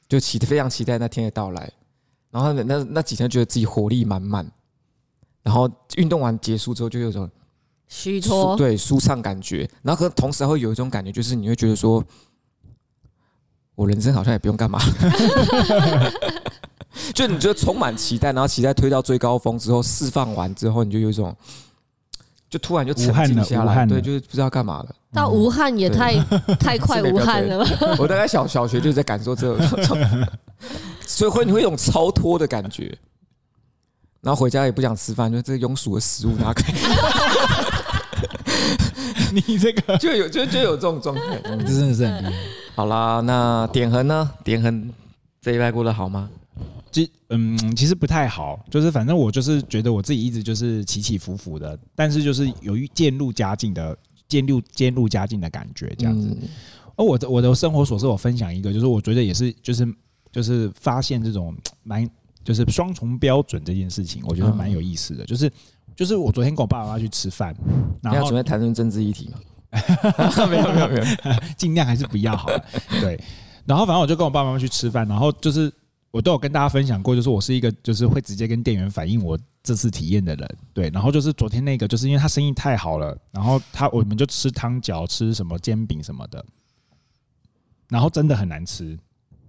[0.09, 1.73] 就期非常期待那天的到来，
[2.33, 4.45] 然后那那那几天觉得自己活力满满，
[5.45, 7.31] 然后运动完结束之后就有种。
[7.93, 12.03] 虚脱，对，舒畅感觉，然后可同时还会有一种感觉，就是你会觉得说，
[13.75, 14.79] 我人生好像也不用干嘛，
[17.13, 21.37] 就你觉得充满期待，然后期待推到最高峰之后释放完之后，你就有一种，
[22.49, 24.95] 就突然就沉静下来，对，就是不知道干嘛了。
[25.13, 26.15] 到无憾也太
[26.61, 27.65] 太快无憾了。
[27.65, 27.97] 吧？
[27.99, 29.99] 我大概小小学就在感受这种，
[31.05, 32.97] 所以会你会有一种超脱的感觉，
[34.21, 36.73] 然后回家也不想吃饭，就这个庸俗的食物拿开。
[39.47, 42.33] 你这个就有就就有这种状态，这 真的是很厉害。
[42.75, 44.31] 好啦，那点恒呢？
[44.43, 44.93] 点恒
[45.41, 46.29] 这一拜过得好吗？
[46.91, 56.37] 其嗯，其实不太好，就是反正我就是觉得我自己一直就是起起伏伏的，但是就是有一渐入佳境的渐入渐入佳境的感觉这样子。
[56.97, 59.87] 而我的我的生活琐事，我分享一个，就是我觉得也是就是
[60.33, 62.09] 就是发现这种蛮
[62.43, 65.51] 就是双重标准这件事情，我觉得蛮有意思的，就是。
[65.97, 67.55] 就是我昨天跟我爸爸妈妈去吃饭，
[68.03, 69.39] 然后准备谈论政治议题嘛？
[70.49, 71.05] 没有没有没有，
[71.57, 72.49] 尽量还是不要好。
[73.01, 73.23] 对，
[73.67, 75.73] 然后反正我就跟我爸爸妈妈去吃饭，然后就是
[76.11, 80.57] 我都有跟大家分享过，就是我是一个就是会直接跟店员反映我这次体验的人。
[80.75, 86.45] 对，然后就是昨天那个，就是因为他生意太好了，然后他我们就吃汤饺，吃什么煎饼什么的，
[87.89, 88.99] 然后真的很难吃。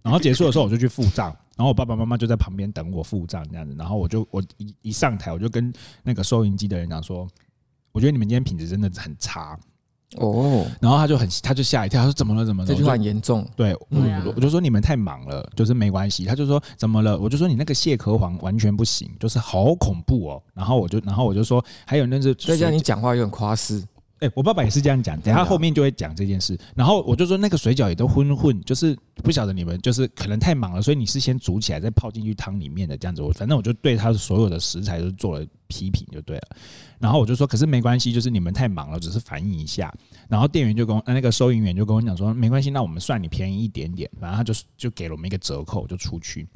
[0.03, 1.35] 然后结束的时候我就去付账。
[1.57, 5.71] 然后我爸爸妈妈就在旁边等我付账这样子，然后我就我一一上台我就跟
[6.03, 7.27] 那个收银机的人讲说，
[7.91, 9.59] 我觉得你们今天品质真的很差
[10.17, 10.65] 哦。
[10.79, 12.67] 然后他就很他就吓一跳，他说怎么了怎么了？
[12.67, 13.47] 这句话很严重。
[13.55, 16.25] 对，我我就说你们太忙了，就是没关系。
[16.25, 17.17] 他就说怎么了？
[17.19, 20.43] 我就说你那个蟹壳黄完全不行，就是好恐怖哦。
[20.53, 23.83] 然后我就然后我就说还有那是再加上你讲话有点夸饰。
[24.21, 26.55] 哎，我爸爸也是这样讲，等下后面就会讲这件事。
[26.75, 33.23] 然后我就说那个水饺也都混混，就是不晓得你们就是可能太忙了，所以你是先煮起来再泡进去汤里面的这样子。
[33.23, 36.43] 我反正我就对他所有的食材都做了批评就对了。
[36.99, 39.91] 然后我就说，可是没关系，就是你们太忙了，只是反映一下。
[40.29, 44.07] 然后店员就跟我那个收银员就跟我讲说，没关系，那我们算你便宜一点点。
[44.19, 46.47] 反正他就就给了我们一个折扣，就出去。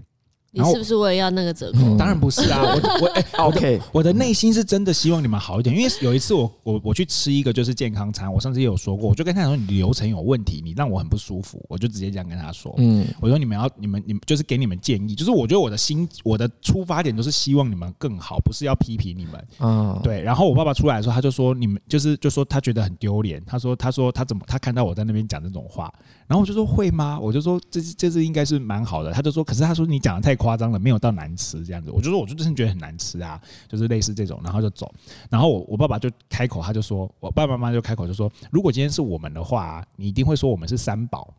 [0.55, 1.79] 你是不是为了要那个折扣？
[1.79, 20.21] 嗯、当然不是啊， 我我哎，OK，我的内心是真的希望你们好一点，因为有一次我我我去吃一个就是健康餐，我上次也有说过，我就跟他说你流程有问题，你让我很不舒服，我就直接这样跟他说，嗯，我说你们要你们你们就是给你们建议，就是我觉得我的心我的出发点都是希望你们更好，不是要批评你们，嗯，对。
[20.21, 25.93] 然后我爸爸出来的时候，他就说你们就是就说他觉得很丢脸，他说他说他怎么他看到我在那边讲这种话，
[26.27, 27.19] 然后我就说会吗？
[27.19, 31.15] 我就说这这是应该是蛮好的，他就说可是他说你讲的太夸张了，没有到。
[31.15, 34.93] 难吃这样子，我就说，我就真的觉得很难吃啊，就是类似这种，然后就走，
[35.29, 41.33] 然后我我爸爸就开口，他就说，我爸爸妈妈就开口就说，如果今天是我们的话，你一定会说我们是三宝，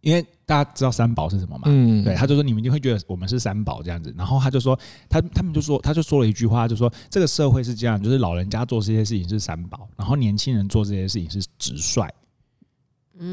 [0.00, 1.64] 因为大家知道三宝是什么嘛？
[1.66, 4.74] 嗯，对，他就说你们一定会觉得我们是三宝这样子，然后他就说，
[5.10, 12.08] 他他们就说，他就说了一句话，就说这个社会是这样，就是老人家做这些事情是三宝，然后年轻人做这些事情是直率。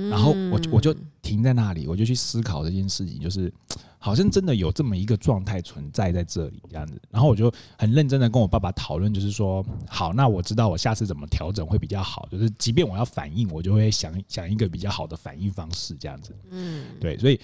[0.09, 3.51] 然后我我就停在那里，我就去思考这件事情，就是
[3.99, 7.01] 好像真的有这么一个状态存在在这里这样子。
[7.09, 16.33] 然后我就很认真的跟我爸爸讨论，就是说，好，那我知道我下次怎么调整会比较好，就是即便我要反应，我就会想想一个比较好的反应方式这样子。
[16.49, 17.39] 嗯，对，所以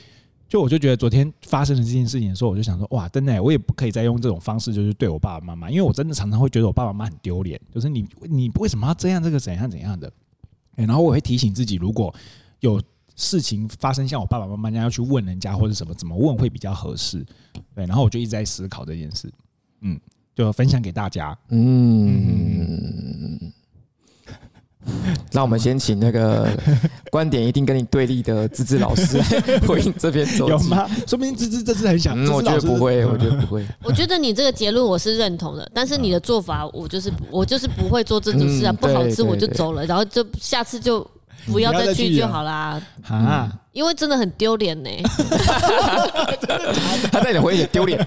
[0.48, 10.10] 就我就觉得昨天发生了这件事情的时候，我就想说，哇，真的，我也不可以再用这种方式，就是对我爸爸妈妈，因为我真的常常会觉得我爸爸妈妈很丢脸，就是你你为什么要这样，这个怎样怎样的。
[10.86, 12.14] 然后我会提醒自己，如果
[12.60, 12.82] 有
[13.16, 17.26] 事情发生，像我爸爸妈妈那样要去问人家或者什么，怎么问会比较合适？
[17.76, 19.32] 对，然后我就一直在思考这件事，
[19.82, 20.00] 嗯，
[20.34, 21.38] 就分享给大家。
[21.50, 23.52] 嗯，
[25.32, 26.48] 让我们先请那个
[27.12, 30.90] 观点一定跟你对立的芝芝老师来 回应这边有吗？
[31.08, 32.18] 说不定芝芝这次很想。
[32.18, 33.66] 嗯，我觉得不会，我觉得不会。
[33.84, 41.06] 我觉得你这个结论我是认同的，但是你的做法我就是我就是不会做这种事啊，不好吃我就走了，然后就下次就。
[41.52, 42.82] 不要再去就好啦！
[43.08, 44.90] 啊，因为真的很丢脸呢。
[47.12, 47.98] 他在你回忆丢脸。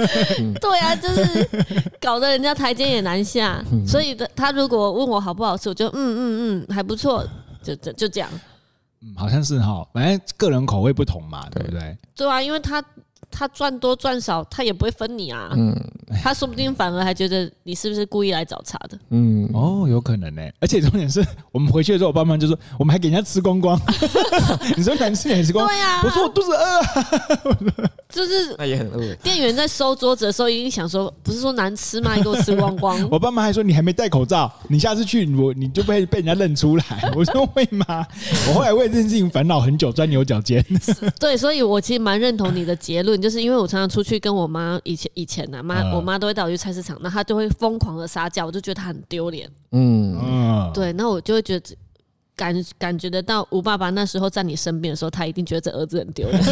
[0.60, 1.48] 对啊，就是
[2.00, 3.62] 搞得人家台阶也难下。
[3.86, 7.24] 所以他如果问我好不好吃，我就嗯嗯嗯还不错，
[7.62, 8.28] 就就就这样。
[9.02, 11.96] 嗯，好像是哈，反正个人口味不同嘛，对不对？
[12.16, 12.82] 对啊，因为他。
[13.30, 15.50] 他赚多赚少，他也不会分你啊。
[15.54, 15.74] 嗯，
[16.22, 18.98] 他说不定反而还觉得你是不是故意来找茬的。
[19.10, 20.42] 嗯，哦，有可能呢。
[20.60, 23.80] 而且重点是我们回去的时候，我爸妈就说我们还给人家吃光光。
[24.76, 25.66] 你说难吃点吃光？
[25.66, 26.00] 对呀。
[26.04, 27.90] 我说我肚子饿。
[28.08, 29.14] 就是那也很饿。
[29.22, 32.16] 店员在收桌子的时候，一定想说，不是说难吃吗？
[32.16, 32.98] 你给我吃光光。
[33.08, 36.84] 我爸妈还说你还没戴口罩，你下次去我你就被被人家认出来。
[37.14, 38.04] 我说会吗？
[38.48, 40.64] 我后来为这件事情烦恼很久，钻牛角尖。
[41.20, 43.19] 对，所以我其实蛮认同你的结论。
[43.20, 49.50] 就是因为我常常出去跟我妈以前以前呢，妈我妈都会带我去菜市场，那她就会疯狂的撒娇，我就觉得她很丢脸。
[49.72, 51.76] 嗯嗯，对，那我就会觉得
[52.34, 56.42] 感感觉得到吴爸爸那时候在你身边的时候，他一定觉得这儿子很丢脸。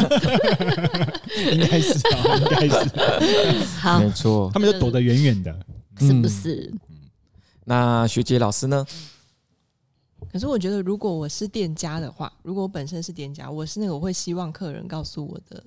[1.52, 1.94] 应该是，
[2.38, 3.64] 应该是。
[3.78, 5.54] 好，没错，他们就躲得远远的，
[5.98, 6.70] 是不是？
[6.72, 6.78] 嗯
[7.70, 8.86] 那学姐老师呢？
[10.32, 15.62] 可是我觉得，如果我是店家的话，如果我本身是店家，我是那个我会希望客人告诉我的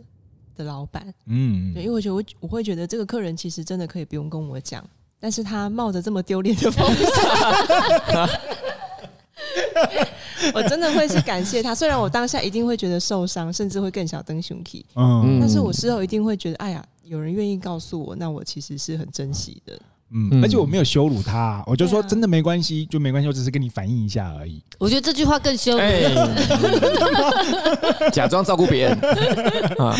[0.61, 4.87] 的老板，嗯，对，因为我觉得我我会觉得这个客人其实真的可以不用跟我讲，
[5.19, 7.05] 但是他冒着这么丢脸的风险，
[10.53, 11.73] 我真的会是感谢他。
[11.73, 19.79] 虽然我当下一定会觉得受伤，甚至会更小灯熊气，嗯，但是我事后一定会觉得，哎呀，有人愿意告诉我，那我其实是很珍惜的。
[20.13, 24.61] 嗯，而且我没有羞辱他，我就说真的没关系，就没关系，我只是跟你反映一下而已。
[24.77, 25.81] 我觉得这句话更羞辱，
[28.11, 28.99] 假装照顾别人
[29.79, 29.95] 啊！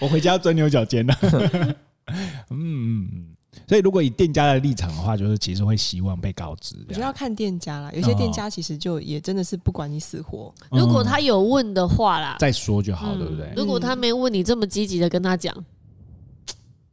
[0.00, 1.14] 我回家要钻牛角尖了。
[2.50, 3.28] 嗯，
[3.68, 6.74] 所以如果以店家的立场的话，就是其实会希望被告知。
[6.88, 10.52] 我觉得要看店家啦，有些店家其实就也真的是不管你死活。
[10.72, 13.52] 如果他有问的话啦，再说就好，对不对？
[13.56, 15.54] 如果他没问你这么积极的跟他讲，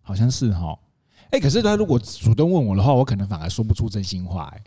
[0.04, 0.78] 好像是哈。
[1.32, 4.52] 哎、欸，可是他如果主动问我的话，我可能反而说不出真心话。
[4.56, 4.64] 哎，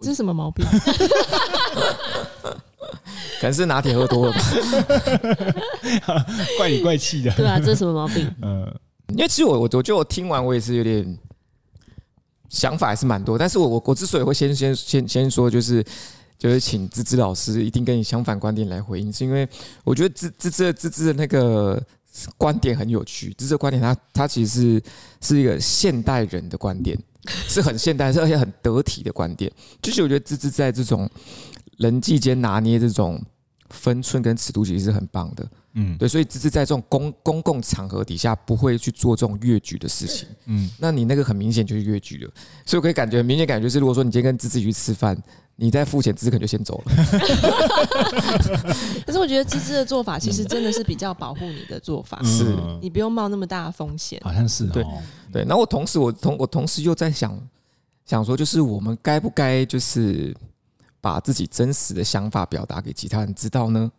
[0.00, 0.64] 这是什么毛病？
[3.40, 4.40] 可能是拿铁喝多了吧，
[6.56, 7.32] 怪里怪气的。
[7.32, 8.32] 对啊，这是什么毛病？
[8.42, 8.72] 嗯，
[9.08, 11.18] 因为其实我我我觉得我听完我也是有点
[12.48, 15.84] 想法还是蛮多，但是我我我之所以会先先先先说，就是
[16.38, 19.48] 就是请芝芝老师一定跟你相反观点来回应，是因为
[19.82, 21.82] 我觉得芝芝芝芝芝的那个。
[22.36, 24.82] 观点很有趣，这个观点它它其实是
[25.20, 26.98] 是一个现代人的观点，
[27.48, 29.50] 是很现代，而且很得体的观点。
[29.82, 31.08] 就是我觉得芝芝在这种
[31.78, 33.20] 人际间拿捏这种
[33.70, 35.48] 分寸跟尺度，其实是很棒的。
[35.74, 40.28] 嗯，对，所以芝芝在这种公公共场合底下不会去做这种越矩的事情。
[40.46, 42.30] 嗯，那你那个很明显就是越矩了，
[42.66, 45.16] 所以我可以感觉明显感觉是，如果说你今天跟芝芝去吃饭。
[45.62, 46.92] 你在付钱，芝芝可能就先走了。
[49.04, 54.18] 可是我觉得芝芝的做法其实真的是比较保护你的做法，是你不用冒那么大的风险。
[54.24, 54.82] 好像是对
[55.30, 55.42] 对。
[55.42, 57.38] 然后我同时，我同我同时又在想
[58.06, 60.34] 想说，就是我们该不该就是
[61.00, 63.90] 把自己真实的想法表达给其他人知道呢？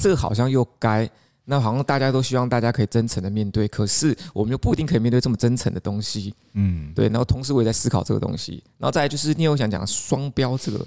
[0.00, 1.10] 这个好像又该。
[1.46, 6.34] 那好像大家都希望大家可以真诚的面对，可是我们又不一定可以面对这么真诚的东西。
[6.54, 7.06] 嗯，对。
[7.08, 8.64] 然后同时我也在思考这个东西。
[8.78, 10.86] 然后再来就是，你有想讲双标这个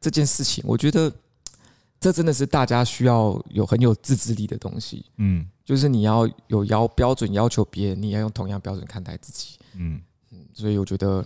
[0.00, 1.12] 这件事情，我觉得
[2.00, 5.06] 这真的是大家需要有很有自制力的东西。
[5.18, 9.58] 嗯，就是你要有要标准要求别人，你要用同样标准看待自己。
[9.74, 10.00] 嗯
[10.32, 11.24] 嗯，所以我觉得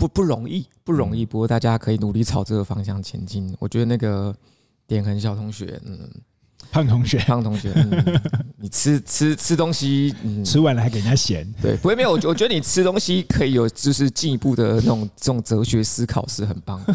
[0.00, 1.24] 不不容易，不容易。
[1.26, 3.54] 不过大家可以努力朝这个方向前进。
[3.58, 4.34] 我觉得那个
[4.86, 6.10] 点很小同学，嗯。
[6.70, 8.20] 胖同学，胖同学，嗯、
[8.56, 16.94] 你吃吃吃东西，嗯、吃完了还给人家嫌，对，不会没有，我我觉得你吃东西可以有就是进一步的那种这种哲学思考是很棒的，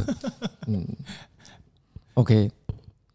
[0.68, 0.88] 嗯
[2.14, 2.50] ，OK，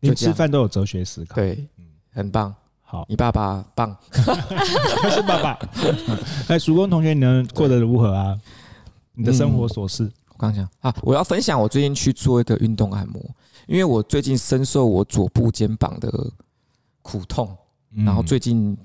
[0.00, 1.66] 你吃饭都有哲学思考，对，
[2.12, 5.58] 很棒，好，你爸爸棒， 他是爸爸，
[6.48, 8.38] 哎，曙光同学，你能过得如何啊？
[9.14, 13.20] 你的生活琐事，嗯、我刚讲啊，我要分享我最近去做一个运动按摩，
[13.66, 16.10] 因为我最近深受我左部肩膀的。
[17.02, 17.56] 苦痛，
[18.04, 18.76] 然后最近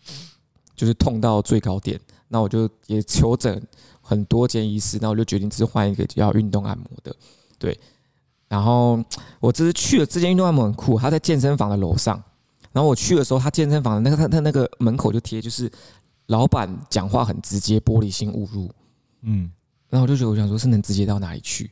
[0.73, 1.99] 就是痛到最高点，
[2.29, 3.61] 那我就也求诊
[4.01, 7.13] 很多间医师，那我就决定只换一个要运动按摩的，
[7.59, 7.77] 对。
[8.47, 8.97] 然后
[9.41, 12.15] 我这次去了这间运动按摩很酷，他在健身房的楼上。
[12.71, 15.69] 然后我去的时候，他健身房的那个他他那个门口就贴，就是
[16.27, 18.71] 老板讲话很直接，玻璃心误入。
[19.23, 19.51] 嗯，
[19.89, 21.71] 然后我就觉得我想说，是能直接到哪里去？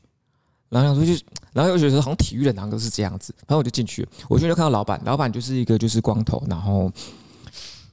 [0.69, 4.07] 然后想说就，然后又觉得好像体育的男都是这样子，然后我就进去。
[4.27, 6.91] 我进去就看到老板，老板就是一个就是光头，然后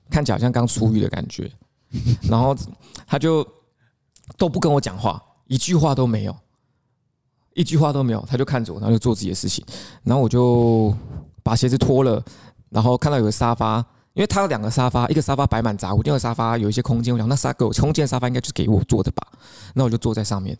[0.09, 1.51] 看起来好像刚出狱的感觉，
[2.23, 2.57] 然后
[3.07, 3.47] 他就
[4.39, 6.35] 都不跟我讲话，一句话都没有，
[7.53, 9.63] 一句话都没有，他就看着我，然后就做自己的事情。
[10.03, 10.97] 然后我就
[11.43, 12.25] 把鞋子脱了，
[12.71, 13.85] 然后看到有个沙发，
[14.15, 17.15] 因为他有两个沙发，一个沙发摆满杂物，另外沙发有一些空间。
[17.15, 19.27] 我想那沙给我空间沙发应该就是给我坐的吧，
[19.75, 20.57] 那我就坐在上面。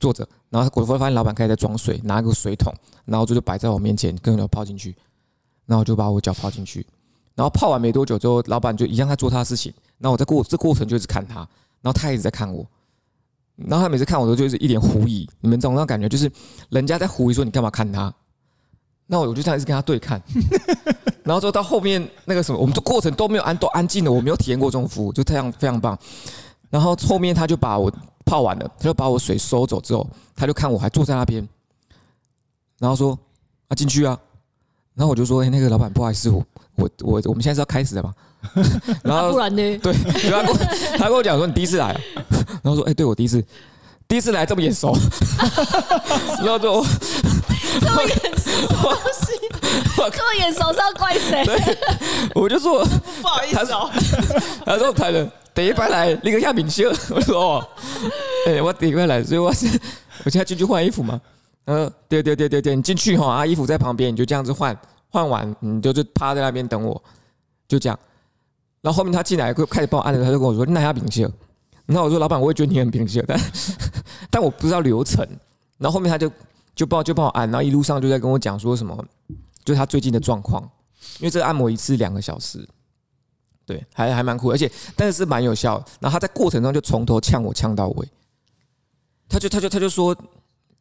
[0.00, 4.96] 坐着，然后我发现老板开始在装水，拿个水桶，然后就就摆在我面前，跟我泡进去，
[5.64, 6.84] 然后我就把我脚泡进去，
[7.36, 11.36] 然后泡完没多久之后，老板就一样在做他的事情，然后我在过这过程就一直看他，
[11.82, 12.66] 然后他一直在看我，
[13.54, 16.28] 然后他每次看我都就是一脸狐疑，你们这种那种感觉就是
[16.70, 18.12] 人家在狐疑说你干嘛看他，
[19.06, 20.22] 那我我就这样一直跟他对看，
[21.24, 25.98] 然后之后到后面那个什么，我们的过程都没有安都安静的，我没有体验过这种服务，就非常非常棒，
[26.70, 27.92] 然后后面他就把我。
[28.24, 31.46] 泡完了，他就把我水收走之后，他就看我还坐在那边，
[32.78, 33.18] 然后说
[33.66, 34.16] ：“啊，进去啊！”
[34.94, 36.42] 然后我就说：“哎，那个老板，不好意思，我
[36.76, 38.14] 我我我们现在是要开始的嘛？”
[39.02, 39.78] 然后不然呢？
[39.78, 39.92] 对，
[40.30, 40.54] 他跟我
[40.96, 42.00] 他跟我讲说：“你第一次来。”
[42.62, 43.44] 然后说：“哎，对我第一次，
[44.06, 44.96] 第一次来这么眼熟。”
[46.38, 46.80] 然后就
[47.80, 51.44] 这么眼熟，这么眼熟是要怪谁？
[52.34, 52.84] 我就说
[53.20, 53.90] 不好意思哦。
[54.64, 57.68] 他说：“台人。”第一摆来，你个亚敏秀，我说哦，
[58.46, 59.66] 哎、欸，我第一摆来，所以我是
[60.24, 61.20] 我现在进去换衣服嘛。
[61.66, 64.74] 嗯，对对对对对，你进去哈，啊，衣服在旁边，你就这样子换，
[65.10, 67.02] 换完你就就趴在那边等我，
[67.68, 67.98] 就这样。
[68.80, 71.30] 然后后面他进来，开始帮我按了，他就跟我说：“你哪下明秀？”
[71.84, 73.38] 然后我说：“老板，我也觉得你很明秀，但
[74.30, 75.22] 但我不知道流程。”
[75.76, 76.32] 然后后面他就
[76.74, 79.04] 就帮就帮我按，然后一路上就在跟我讲说什么，
[79.64, 80.62] 就他最近的状况，
[81.18, 82.68] 因为这个按摩一次两个小时。
[83.64, 85.82] 对，还还蛮酷，而且但是是蛮有效。
[86.00, 88.08] 然后他在过程中就从头呛我呛到尾，
[89.28, 90.16] 他就他就他就说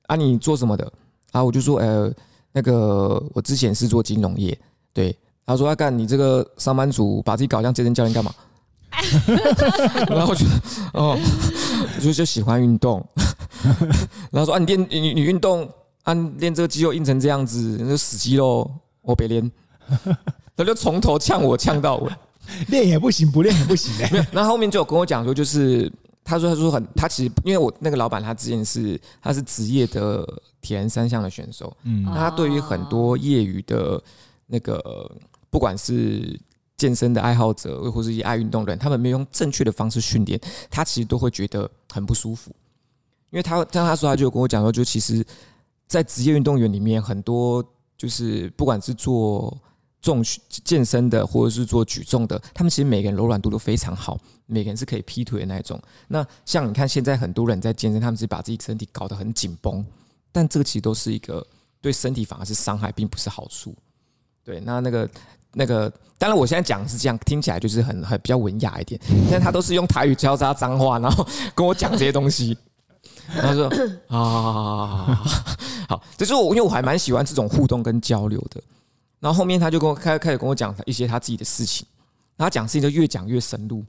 [0.07, 0.91] 啊，你做什么的？
[1.31, 2.11] 啊，我就说呃，
[2.51, 4.57] 那个我之前是做金融业，
[4.93, 5.15] 对。
[5.43, 8.33] 他说要干你这个上班族把自己搞像健身教练干嘛？
[10.07, 10.45] 然后就
[10.93, 11.17] 哦，
[11.97, 13.05] 我就就喜欢运动。
[14.31, 15.69] 然后说啊，你练你你运动，
[16.03, 18.69] 啊练这个肌肉硬成这样子，那就死肌肉，
[19.01, 19.51] 我别练。
[20.55, 22.11] 他就从头呛我呛到尾。
[22.67, 24.27] 练也不行，不练也不行哎。
[24.31, 25.91] 然后后面就有跟我讲说，就是
[26.23, 30.27] 他说他说很，他其实因为我那个老板他之前是他是职业的
[30.59, 34.01] 铁人三项的选手，嗯，他对于很多业余的
[34.47, 35.09] 那个
[35.49, 36.37] 不管是
[36.77, 40.39] 健身的爱好者或是一些爱运动的人，他们没有用正确的方式训练，
[40.69, 42.51] 他其实都会觉得很不舒服。
[43.29, 45.25] 因为他像他说，他就跟我讲说，就其实，
[45.91, 47.63] 在职业运动员里面，很多
[47.97, 49.55] 就是不管是做。
[50.03, 50.23] 重
[50.63, 54.17] 健身的，或者是做举重的，他们其实每个人柔软度都非常好，
[54.47, 55.79] 每个人是可以劈腿的那种。
[56.07, 59.85] 那像你看，现在很多人在健身，他们是把自己身体搞得很紧绷，
[60.31, 61.45] 但这个其实都是一个
[61.81, 63.75] 对身体反而是伤害，并不是好处。
[64.43, 65.07] 对，那那个
[65.53, 65.87] 那个，
[66.17, 71.23] 当然我现在讲是这样，听起来就是很很比较文雅一点，但他都是用台语交叉脏话，然后
[71.53, 72.57] 跟我讲这些东西。
[73.27, 73.69] 他说
[74.07, 75.23] 啊，
[75.87, 78.61] 好，这是我，因为我还蛮喜欢这种互动跟交流的。
[79.19, 81.85] 然后后面他就跟我开开始跟我讲一些他自己的事情，
[82.37, 83.83] 他讲事情就越讲越深入。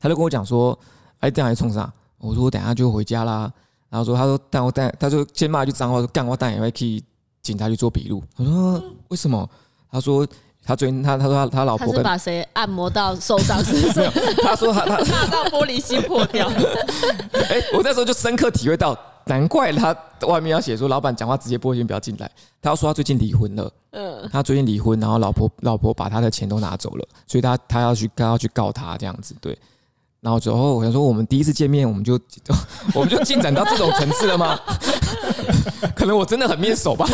[0.00, 0.78] 他就跟我讲说
[1.20, 3.52] ：“哎，等下还冲啥？”我说：“我等下就回家啦。”
[3.90, 7.02] 然后说：“他说但我带，他就先骂一句脏话，说干我带也会去
[7.42, 9.48] 警察去做笔录。”我说：“为什么？”
[9.92, 10.26] 他说
[10.66, 14.10] ：“他最近他他说他他老婆他是把谁按摩到受伤是不是？”
[14.42, 16.48] 他说他他骂到玻璃心破掉。
[17.50, 18.96] 哎，我那时候就深刻体会到。
[19.26, 19.96] 难怪他
[20.26, 22.30] 外面要写说，老板讲话直接播音不要进来。
[22.60, 29.58] 他要说他最近离婚了，嗯，他最近离婚，然后老婆老婆把他的钱都拿走了，所以他他要去他要去告他这样子，对。
[30.20, 32.20] 然后之后我想说，我们第一次见面，我们就
[32.92, 34.60] 我们就进展到这种层次了吗？
[35.96, 37.08] 可能我真的很面熟吧。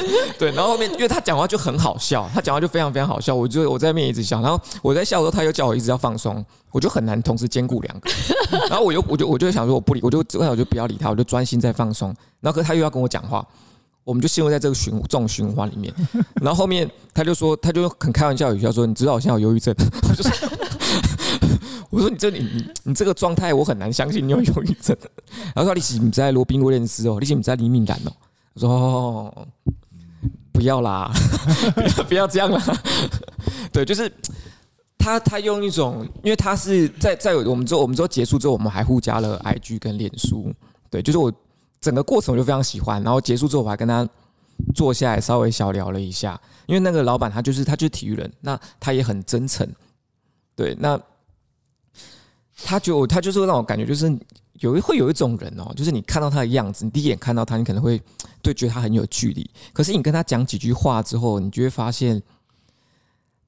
[0.38, 8.10] 对，然后后面因为他讲话就很好笑，他讲话就非常非常好笑，我就我在那边一直笑，然后我在笑的时候，他又叫我一直要放松，我就很难同时兼顾两个，
[8.68, 13.46] 然后我又我就我就想说我不理，我就我就不要理他，我就专心在放松，然后可是他又要跟我讲话，
[14.04, 15.92] 我们就陷入在这个循这种循环里面，
[16.42, 19.74] 然后后面他就说他就很开玩笑语气说，你知道我现在有忧郁症，
[20.08, 20.48] 我就说
[21.90, 24.96] 我说你这你你你这个状态我很难相信你有忧郁症，
[25.54, 28.12] 然后说你是不在罗宾威廉斯哦，你是不在李敏兰哦，
[28.54, 28.70] 我说。
[28.70, 29.46] 哦
[30.52, 31.10] 不要啦，
[31.74, 32.62] 不要不要这样啦。
[33.72, 34.12] 对，就是
[34.98, 40.52] 他他用一种，因为他是在在我们之后我们之后结束之后，我们还互加了 IG 跟脸书。
[40.90, 41.32] 对，就是我
[41.80, 43.02] 整个过程我就非常喜欢。
[43.02, 44.06] 然后结束之后，我还跟他
[44.74, 49.66] 坐下来稍微小聊了一下，因为那个老板他就是他就是体育人，那他也很真诚。
[50.54, 51.00] 对，那
[52.64, 54.14] 他就他就是让我感觉就是
[54.62, 58.00] 有一会有一种人哦，就是你看到他的样子，你第一眼看到他，你可能会
[58.40, 59.48] 对觉得他很有距离。
[59.72, 62.22] 可是你跟他讲几句话之后，你就会发现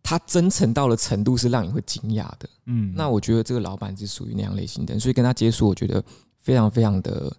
[0.02, 2.48] 他真诚到了程度是让你会惊讶的。
[2.66, 6.02] 嗯，那我觉得这个老板是属于那样类型的人，所以跟他接触，我觉得
[6.40, 7.34] 非常非常的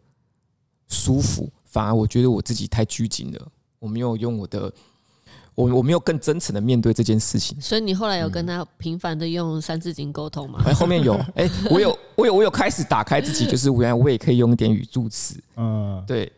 [0.88, 1.51] 舒服。
[1.65, 3.47] 反而我觉得我自己太拘谨了，
[3.80, 4.71] 我没有用我的。
[5.56, 10.62] 我我没有更真诚的面对这件事情，所以你后来有跟他频繁的用三字经沟通吗？
[10.66, 16.30] 哎、嗯，后面有， 哎，我有，我有，我有开始打开自己， 就是原来我也可以用一点语助词，嗯，对，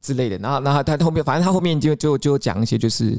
[0.00, 0.38] 之类的。
[0.38, 3.18] 然后，然后他后面，反正他后面就就就讲一些就是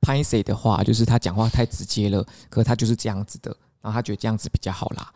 [0.00, 5.12] 拍谁的话，就是他讲话太直接了，可是他就是这样子的，然后他觉得这样子比较好啦，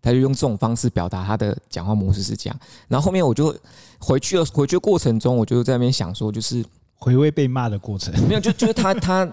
[0.00, 2.56] 他就用这种方式表达他的讲话模式是这样。
[2.86, 3.52] 然后后面我就
[3.98, 6.64] 回去了，回去的过程中，我就在那边想说，就是。
[7.02, 9.28] 回味被骂的过程，没有，就就是他他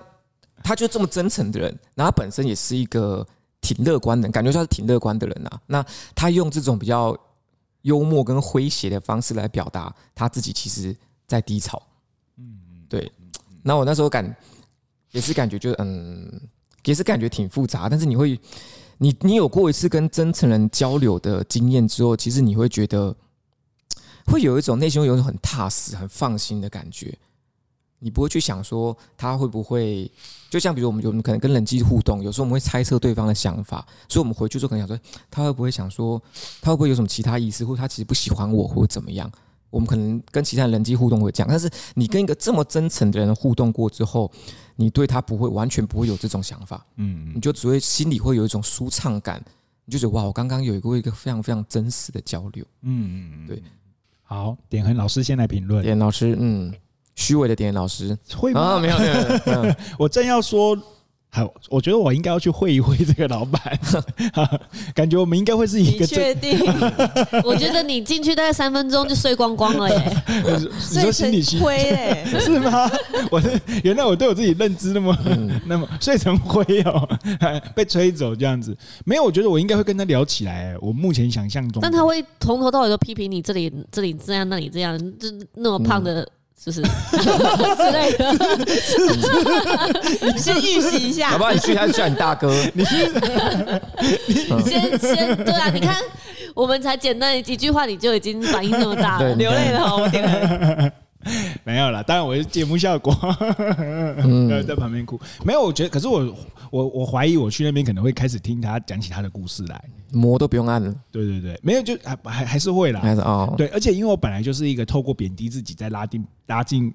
[0.64, 3.24] 他就这么真诚的人，然后他本身也是一个
[3.62, 5.62] 挺乐观的，感觉他是挺乐观的人啊。
[5.68, 7.16] 那他用这种比较
[7.84, 10.96] 幽默跟诙谐的方式来表达他自己，其实
[11.28, 11.80] 在低潮。
[12.38, 12.60] 嗯，
[12.90, 13.12] 对。
[13.62, 14.36] 那我那时候感
[15.12, 16.42] 也是感觉就嗯，
[16.86, 17.88] 也是感觉挺复杂。
[17.88, 18.40] 但是你会，
[18.98, 23.16] 你你有过一次跟真诚人交流的经验之后，其实你会觉得
[24.26, 27.16] 会有一种内心会有一种很踏实、很放心的感觉。
[28.00, 30.10] 你不会去想说他会不会，
[30.50, 36.22] 就像比如我们有可能跟人机互动，有时候我们会猜测对方的想法，所以我们回去之后可能想说他会不会想说
[36.62, 39.30] 他会不会有什么其他意思，或者他其实不喜欢我，或者怎么样？
[39.70, 44.32] 我们可能跟其他人机互动会这样，但是你跟一个这么真诚的人互动过之后，
[44.78, 49.43] 你对他不会完全不会有这种想法，嗯，你就只会心里会有一种舒畅感，
[49.86, 53.62] 你就觉得哇，我刚刚有一个一个非常非常真实的交流，嗯嗯，对，
[54.24, 56.74] 好，点恒老师先来评论，点老师，嗯。
[57.20, 58.62] 虚伪的点老师会吗？
[58.62, 59.14] 啊，没有没有，
[59.62, 60.76] 没有 我正要说，
[61.32, 63.80] 好，我觉得我应该要去会一会这个老板，
[64.96, 66.08] 感觉我们应该会是一个。
[66.08, 66.58] 确定？
[67.44, 70.24] 我觉得你进去大概三分钟就睡光光了耶。
[70.46, 72.90] 你说心理虚灰哎，是吗？
[73.30, 73.40] 我
[73.84, 75.16] 原来我对我自己认知那么
[75.68, 77.08] 那么睡成灰哦，
[77.76, 78.76] 被吹走这样子。
[79.04, 80.74] 没有，我觉得我应该会跟他聊起来。
[80.80, 86.28] 我目前想象中，但他会从头到尾都批评你这里这里这样，那里这样，就那么胖的。
[86.64, 86.88] 就是之
[87.91, 88.34] 类的，
[90.22, 91.30] 你 先预习一下。
[91.30, 91.51] 好不好？
[91.51, 92.53] 你去他就叫你大哥。
[92.76, 93.10] 你先
[94.99, 95.95] 先对啊，你看
[96.53, 99.95] 我们才简单几句话，你就已经反应那么大了，流泪了。
[99.95, 100.91] 我天。
[101.66, 103.14] 没有啦，当然我是节目效果，
[104.66, 105.20] 在旁边哭。
[105.43, 106.34] 没有，我觉得，可是我
[106.72, 110.94] 我我怀疑我去那边可能会开始听他讲起他的故事来，膜都不用按了。
[111.12, 113.54] 对对对，没有就还还还是会啦，还是哦。
[113.58, 116.94] 对，而且因为我本来就是一个透过贬低自己在拉近拉近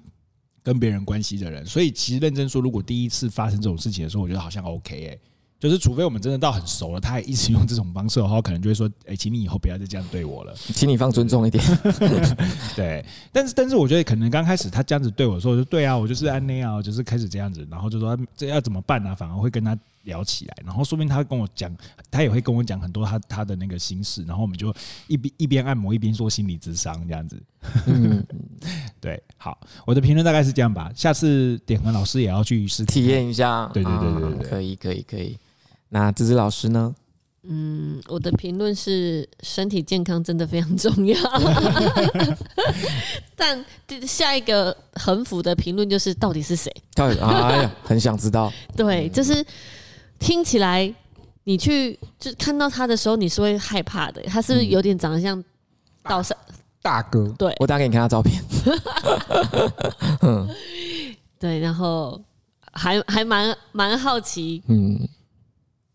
[0.63, 5.19] 跟别人关系的人，所以其实认真说，如果第一次发生这种事情的时候，我觉得好像 OK 哎、欸。
[5.57, 11.63] 就是，除非我们真的到很熟了，他还一直用这种方式的话，可能就会说：“哎，请你以后不要再这样对我了，请你放尊重一点。
[12.75, 19.75] ”对，但是，但是，我觉得可能刚开始他这样子对我说：“我说对啊，我就是安内啊，就是开始这样子。”然后就说：“这要怎么办呢、啊？”反而会跟他
[20.05, 21.75] 聊起来，然后说不定他跟我讲，
[22.09, 24.73] 他也会跟我讲很多他他的那个心事，然后我们就
[25.07, 27.41] 一边一边按摩一边做心理智商这样子。
[27.87, 28.25] 嗯，
[29.01, 30.91] 对，好，我的评论大概是这样吧。
[30.95, 33.69] 下次点恒老师也要去试体验一下。
[33.73, 35.37] 对对对对对，可以可以可以。
[35.89, 36.95] 那芝芝老师呢？
[37.47, 41.15] 嗯，我的评论是身体健康真的非常重要。
[43.37, 43.63] 但
[44.07, 46.71] 下一个横幅的评论就是到底是谁？
[46.95, 48.51] 到底哎呀，很想知道。
[48.75, 49.45] 对，就是
[50.25, 50.91] 听起来
[51.43, 54.19] 你去就看到他的时候，你是会害怕的。
[54.23, 55.41] 他是不是有点长得像
[56.01, 56.35] 道士
[56.81, 57.27] 大哥？
[57.37, 58.43] 对，我打给你看他照片。
[60.21, 60.49] 嗯，
[61.37, 62.19] 对，然后
[62.71, 65.07] 还还蛮蛮好奇，嗯。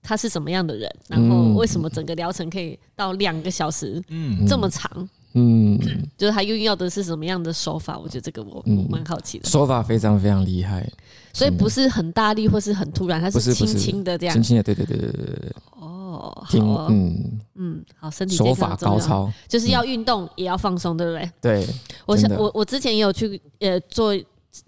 [0.03, 0.91] 他是什么样的人？
[1.09, 4.03] 然后为什么整个疗程可以到两个小时？
[4.09, 5.09] 嗯，这么长？
[5.35, 5.79] 嗯，
[6.17, 7.99] 就是他运用的是什么样的手法？
[7.99, 9.49] 我觉得这个我我蛮好奇的。
[9.49, 10.89] 手法非常非常厉害，
[11.33, 15.53] 所以不是很大力或是很突然，他是轻轻的这样，轻轻的，对对对对对对。
[15.79, 17.41] 哦，好，嗯。
[17.55, 21.31] 嗯，好，身体手法高超，就是要运动也要放松，对不对？
[21.41, 21.67] 对，
[22.07, 24.15] 我想我我之前也有去呃做。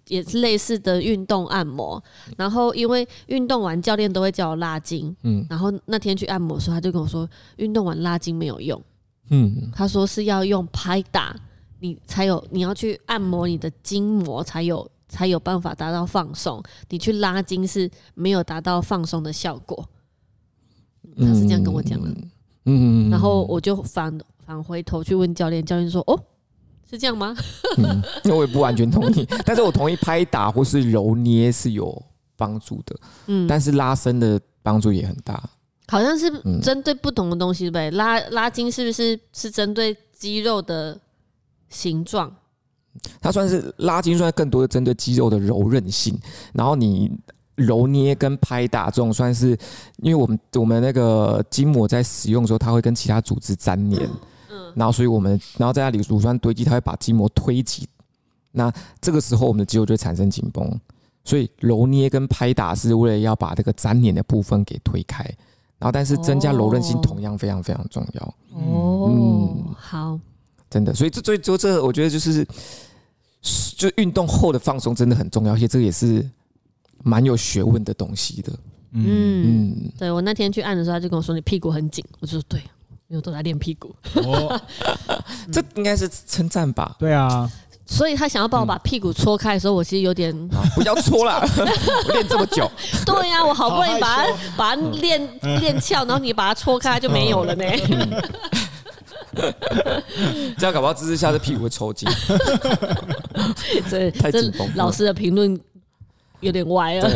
[0.07, 2.01] 也是类似的运动按摩，
[2.37, 8.81] 然后因为运动完教练都会叫我拉筋，嗯，然后那天去按摩的时候，他就跟我说，运动完拉筋没有用，
[9.31, 11.35] 嗯，他说是要用拍打，
[11.81, 19.89] 你才有，你要去按摩你的筋膜才有才有办法达到放松，你去拉筋是没有达到放松的效果，
[21.17, 22.11] 他是这样跟我讲的，
[22.67, 26.19] 嗯，然后我就反返回头去问教练，教练说，哦。
[26.91, 27.35] 是这样吗？
[27.79, 32.03] 嗯， 那我也不完全同意，但是我同意拍打或是揉捏是有
[32.37, 32.95] 帮助的，
[33.29, 35.43] 嗯，但是拉伸的帮助也很大。
[35.93, 36.33] 好像是
[36.63, 37.91] 针对不同的东西，对不对？
[37.91, 40.99] 拉拉筋是不是是针对肌肉的
[41.69, 42.35] 形状？
[43.21, 46.19] 它算是拉筋，算更多的针对肌肉的柔韧性。
[46.55, 47.13] 然后你
[47.57, 49.49] 揉捏跟拍打这种，算是
[49.99, 54.09] 因为我们我们那个筋膜在使用的时候，它会跟其他组织粘连。
[54.51, 54.73] 嗯。
[54.75, 57.87] 然后，所以我们然后在那里乳酸堆积，它会把筋膜推挤。
[58.53, 60.81] 那这个时候，我们的肌肉就会产生紧绷。
[61.23, 65.23] 所以揉捏跟拍打是为了要把这个粘连的部分给推开。
[65.83, 68.35] 然后，但是增加柔韧性同样非常非常重要。
[68.55, 69.11] 哦。
[69.11, 69.75] 嗯。
[69.77, 70.19] 好。
[70.71, 72.47] 真的，所以这最就这，我觉得就是，
[73.77, 76.27] 就运动后的放松真的很重要，而且这个也是
[77.03, 78.53] 蛮有学问的东西的。
[78.93, 82.61] 嗯嗯，对我那天去按的时候，他就跟我说：“你屁股很紧。”我就说：“对，
[83.09, 83.95] 因为我都在练屁股。
[84.15, 84.59] 哦”
[85.53, 86.97] 这应该是称赞吧？
[86.99, 87.51] 对啊。
[87.85, 90.33] 所以他想要帮我把屁股搓开的时候，我其实有点
[90.75, 91.45] 不要搓了，
[92.13, 92.71] 练这么久。
[93.05, 95.21] 对呀，我好不容易把它把它练
[95.61, 97.65] 练翘，然后你把它搓开就没有了呢。
[100.59, 102.09] 这样搞不好姿势下，这屁股会抽筋。
[103.91, 104.71] 这太紧绷。
[104.75, 105.59] 老师的评论
[106.41, 107.11] 有点歪了。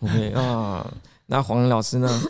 [0.00, 0.86] OK 啊，
[1.26, 2.22] 那黄老师呢？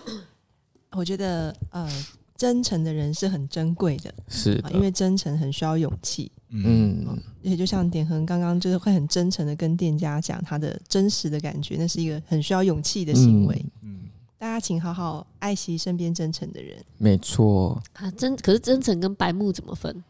[0.92, 1.88] 我觉得呃，
[2.36, 6.30] 真诚的人是很珍贵的，是因为真诚很需要勇气。
[6.62, 7.04] 嗯，
[7.42, 13.66] 而且就像典衡刚刚就是会很真诚的跟店家讲他的真实的感觉，那是一个很需要勇气的行为。
[13.82, 14.02] 嗯。
[14.38, 16.76] 大家请好好爱惜身边真诚的人。
[16.98, 17.82] 没错。
[17.94, 20.04] 啊，真可是真诚跟白目怎么分？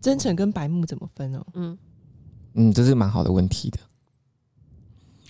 [0.00, 1.44] 真诚跟白目怎么分哦？
[1.54, 1.78] 嗯
[2.54, 3.78] 嗯，这是蛮好的问题的。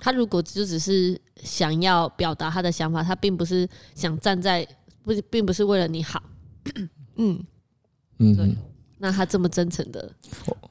[0.00, 4.66] 他如果就只是想要表达他的想法，他并不是想站在
[5.02, 6.22] 不，并不是为了你好。
[7.14, 7.42] 嗯
[8.18, 8.56] 嗯，对。
[8.98, 10.10] 那他这么真诚的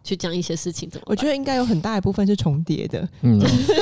[0.04, 1.06] 去讲一些事情，怎么？
[1.08, 3.08] 我觉得应该有很大一部分是重叠的。
[3.22, 3.40] 嗯，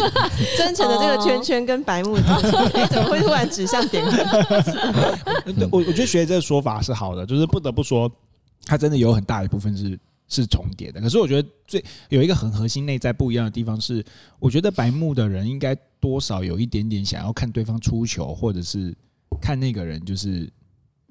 [0.57, 4.21] 真诚的这个圈圈跟白木， 你怎么会突然指向典衡？
[5.71, 8.11] 我我觉得学这个说法是好的，就是不得不说，
[8.65, 10.99] 他真的有很大一部分是是重叠的。
[10.99, 14.03] 可是我觉得最有一个很核心内在不一样的地方是，
[14.39, 18.93] 我觉得白木的人应该多少有一点点想要看对方出球，或者是
[19.41, 20.51] 看那个人就是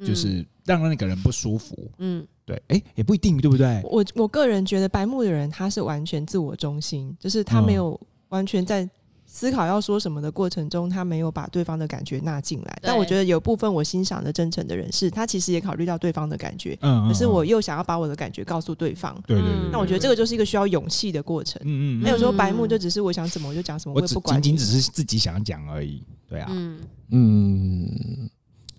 [0.07, 1.75] 就是让那个人不舒服。
[1.97, 2.27] 嗯。
[2.45, 3.81] 对，哎、欸，也不一定，对不对？
[3.85, 8.89] 我我个人觉得白目的人，他是完全自我中心，就是他没有完全在
[9.25, 12.79] 思考要说什么的过程中，他没有把对方的感觉纳进来。
[12.83, 19.71] 但我觉得有部分我欣赏的真诚的人是，他其实也考虑到对方的感觉，嗯，可是我又想要把我的感觉告诉对方，对对对。
[19.71, 21.63] 那我觉得这个就是一个需要勇气的过程。
[21.65, 26.03] 嗯嗯，没有说白目就只是我想怎么我就讲什么，我也不管，仅仅只是自己想讲而已。
[26.29, 26.81] 对啊，嗯
[27.11, 28.31] 嗯，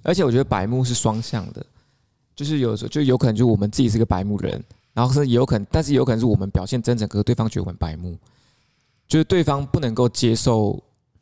[0.04, 1.66] 而且我觉得白目是双向的。
[2.36, 4.64] 就是有时候就有可能，就我们自己是个白目人，
[4.94, 8.18] 然后是也有可能，但是有可能是我们表现真诚，可是对方觉得我们白目，
[9.08, 10.82] 就是对方不能够接受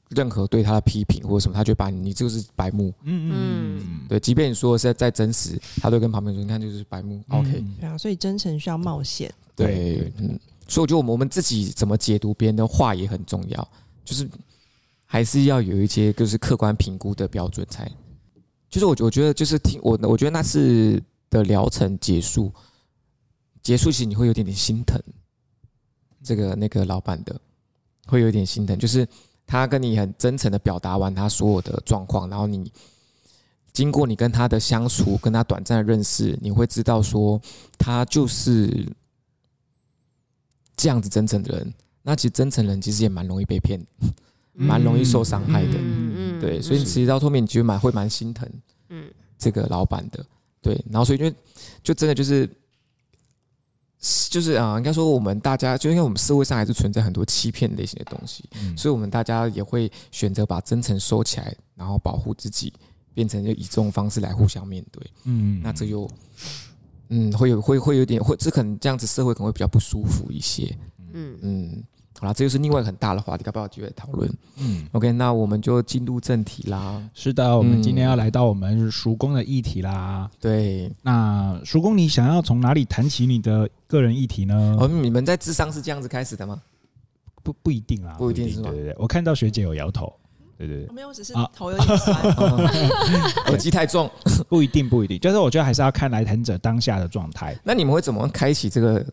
[0.09, 13.67] 任何对他的批评或者什么，他就把你，你就是白目，嗯嗯，对，即便你说的是再真实，他都跟旁边说，你看就是白目，OK，对啊，所以真诚需要冒险，对，嗯，所以我觉得我们我们自己怎么解读别人的话也很重要，
[14.03, 14.29] 就是
[15.05, 17.89] 还是要有一些就是客观评估的标准才。
[18.71, 20.99] 就是我，我觉得就是听我，我觉得那次
[21.29, 22.51] 的疗程结束，
[23.61, 24.97] 结束时你会有点点心疼，
[26.23, 27.39] 这个那个老板的，
[28.07, 28.79] 会有点心疼。
[28.79, 29.05] 就是
[29.45, 32.71] 他跟你很真诚的表达完他所有的状况，然后你
[33.73, 37.39] 经过你跟他的相处，跟他短暂的认识，你会知道说
[37.77, 38.87] 他就是
[40.77, 41.73] 这样子真诚的人。
[42.01, 43.79] 那其实真诚人其实也蛮容易被骗。
[44.53, 45.79] 蛮容易受伤害的，
[46.41, 48.49] 对，所以其实到后面你就蛮会蛮心疼，
[48.89, 50.25] 嗯，这个老板的，
[50.61, 51.31] 对，然后所以就
[51.83, 52.49] 就真的就是，
[54.29, 58.43] 就是啊，应该说我们大家就因为我们社会上还是存在很多欺骗类型的东西，
[58.75, 62.73] 所以我们大家也会选择把真诚收起来，然后保护自己，
[63.13, 66.09] 变成就以这种方式来互相面对，嗯，那这又，
[67.09, 70.75] 嗯，会有会会有点会这可能这样子社会可能会比较不舒服一些，
[71.13, 71.37] 嗯。
[71.41, 71.83] 嗯。
[72.21, 74.31] 好啦，这就是另外一个很大的话题，要不要继续讨论？
[74.57, 77.01] 嗯，OK，那我们就进入正题啦。
[77.15, 80.29] 是的，我们今天要来到我们叔公的议题啦。
[80.39, 84.77] 对，那叔公，你想要从哪里谈起你的个人议题呢？
[84.79, 86.61] 哦，你们在智商是这样子开始的吗？
[87.41, 88.69] 不，不一定啦，不一定是吗？
[88.69, 90.13] 对对对，我看到学姐有摇头，
[90.59, 92.21] 对对对，没有，只是头有点酸，
[93.49, 94.07] 耳机太重，
[94.47, 97.57] 不一定，不一定，就是我觉得还是要看来谈者当下的状态。
[97.63, 99.03] 那你们会怎么开启这个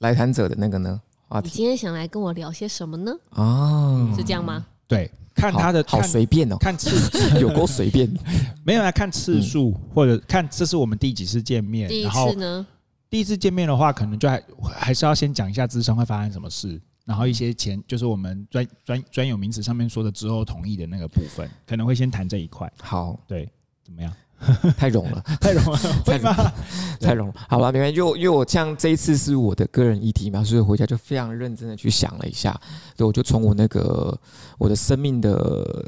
[0.00, 1.00] 来谈者的那个呢？
[1.42, 3.12] 你今天想来跟我聊些什么呢？
[3.30, 4.64] 哦，是这样吗？
[4.86, 6.90] 对，看他的好随便哦，看次
[7.40, 8.08] 有够随便，
[8.64, 11.88] 没有来看次数，或者看这是我们第几次见面。
[11.88, 12.66] 第一次呢？
[13.10, 16.80] 第一次见面的话，可能就还还是要先讲一下咨商会发生什么事。
[17.04, 22.70] 然后一些前就是我们专专专有名词上面说的之后同意的那个部分，可能会先谈这一块。
[22.80, 23.48] 好，对，
[23.84, 24.10] 怎么样？
[24.76, 26.52] 太冗了， 太冗了， 会吗？
[27.00, 27.34] 太冗了。
[27.48, 27.96] 好吧，没关系。
[27.96, 32.52] 因为因为我像这一次是我的个人议题嘛，所以回家就非常认真的去想了一下。
[32.96, 34.16] 所以我就从我那个
[34.58, 35.84] 我的生命的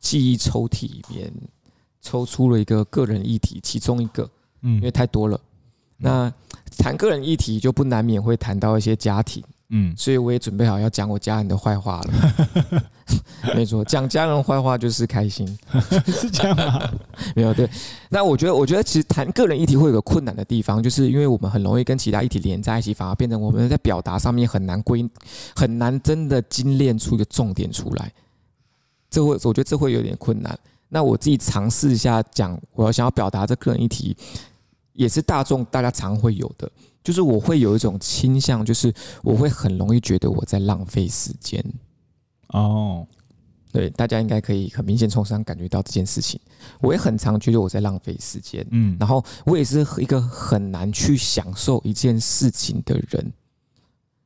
[0.00, 1.32] 记忆抽屉里面
[2.00, 4.28] 抽出了一个个人议题，其中一个，
[4.62, 5.40] 嗯，因为太多了。
[5.96, 6.32] 那
[6.78, 9.42] 谈个人议题就不难免会谈到一些家庭。
[9.70, 12.82] 嗯，所以我也准备好要讲我家人的坏话了。
[13.54, 15.46] 没错，讲家人坏话就是开心，
[16.06, 16.90] 是这样吗？
[17.34, 17.68] 没有对。
[18.08, 25.08] 那我觉得，我觉得其实谈个人议题会有个困难的地方，就是因为我们很容易跟其他议题连在一起，反而变成我们在表达上面很难归，
[25.54, 28.12] 很难真的精炼出一个重点出来。
[29.10, 30.56] 这会，我觉得这会有点困难。
[30.88, 34.16] 那我自己尝试一下讲，我要想要表达这个人议题，
[34.92, 36.70] 也是大众大家常会有的。
[37.06, 38.92] 就是我会有一种倾向，就是
[39.22, 41.64] 我会很容易觉得我在浪费时间。
[42.48, 43.06] 哦，
[43.70, 46.40] 对，大家应该可以很明显从上感觉到这件事情。
[46.80, 48.66] 我也很常觉得我在浪费时间。
[48.72, 53.32] 嗯，然后我也是一个很难去享受一件事情的人。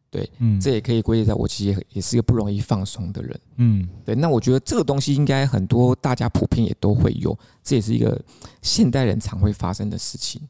[0.08, 3.40] 对，嗯，这也可以归结在我其实也是一个不容易放松的人。
[3.56, 8.18] 嗯，对，那我觉得这个东西应该很多大家普遍也都会有，这也是一个
[8.62, 10.40] 现代人常会发生的事情。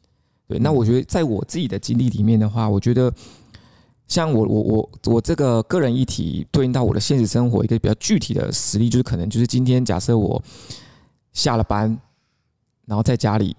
[0.51, 3.09] 对，那我觉得在我自己的经历里面的话，我觉得
[4.05, 10.43] 像我我我我这个个人议题对应到我的现实生活一个比较具体的实例，就是可能就是今天假设我
[11.31, 11.97] 下了班，
[12.85, 13.55] 然后在家里，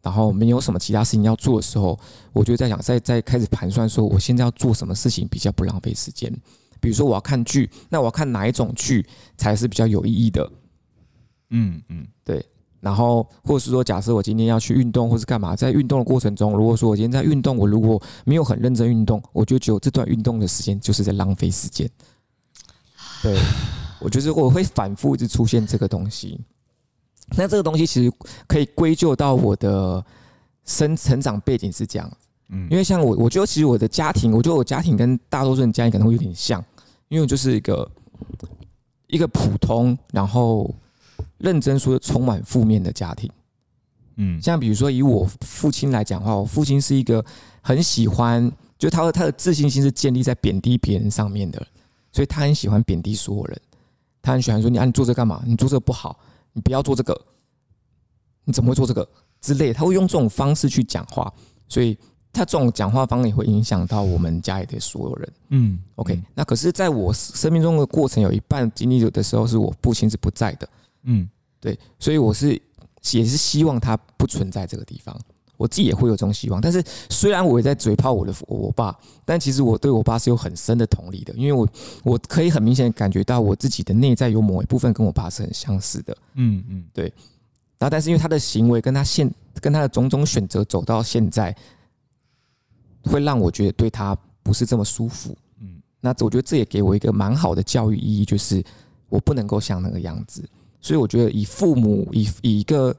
[0.00, 2.00] 然后没有什么其他事情要做的时候，
[2.32, 6.34] 我就在想，在在开始盘算说，我现在要做什么事情比较不浪费时间。
[6.80, 9.06] 比如说我要看剧，那我要看哪一种剧
[9.36, 10.50] 才是比较有意义的？
[11.50, 12.42] 嗯嗯，对。
[12.84, 21.88] 然后，或者是说，假设我今天要去运动，或是干嘛，在运动的过程中，如果说我今天在运动，我如果没有很认真运动，我就觉得这段运动的时间就是在浪费时间。
[23.24, 23.40] 对，
[24.00, 26.38] 我觉得我会反复一直出现这个东西。
[27.38, 28.12] 那这个东西其实
[28.46, 30.04] 可以归咎到我的
[30.66, 32.12] 生成长背景是这样，
[32.50, 36.62] 嗯，因为像我，我觉得其实我的家庭，我觉得我家庭跟大多数人家庭可能会有点像，
[37.08, 37.90] 因为我就是一个
[39.06, 40.70] 一个普通，然后。
[41.38, 43.30] 认真说，充满负面的家庭，
[44.16, 47.24] 嗯，像比如说以我父亲来讲的话，我父亲是一个
[47.60, 51.64] 很喜欢，就他的他的自信心是建立在贬低别人上面的，
[52.12, 53.60] 所以他很喜欢贬低所有人，
[54.22, 55.42] 他很喜欢说你啊，你做这干嘛？
[55.46, 56.18] 你做这不好，
[56.52, 57.20] 你不要做这个，
[58.44, 59.06] 你怎么会做这个
[59.40, 59.72] 之类？
[59.72, 61.32] 他会用这种方式去讲话，
[61.68, 61.98] 所以
[62.32, 65.32] 他这种讲话方式也会影响到我们家里的所有人。
[65.50, 70.68] 嗯，OK，那可是在我生命中的过程，有一半经历有的时候是我父亲是不在的。
[71.04, 71.28] 嗯，
[71.60, 72.60] 对，所以我是
[73.12, 75.18] 也是希望他不存在这个地方，
[75.56, 76.60] 我自己也会有这种希望。
[76.60, 81.68] 但是虽然我也在嘴炮我的我爸，但其实我对我爸是有很深的同理的，因为我
[82.02, 86.16] 我可以很明显感觉到我自己的内在有某一部分跟我爸是很相似的。
[86.34, 87.12] 嗯嗯，对。
[87.78, 89.30] 然后，但是因为他的行为跟他现
[89.60, 91.54] 跟他的种种选择走到现在，
[93.04, 95.36] 会让我觉得对他不是这么舒服。
[95.60, 98.64] 嗯，那我觉得这也给我一个蛮好的教育意义，就是
[99.10, 100.42] 我不能够像那个样子。
[100.84, 102.94] 所以我觉得，以父母以以一个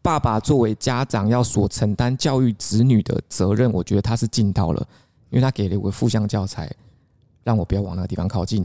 [0.00, 4.80] 爸爸作为家长要所承担教育子女的责任，我觉得他是尽到了，
[5.28, 6.72] 因为他给了我负向教材，
[7.44, 8.64] 让我不要往那个地方靠近。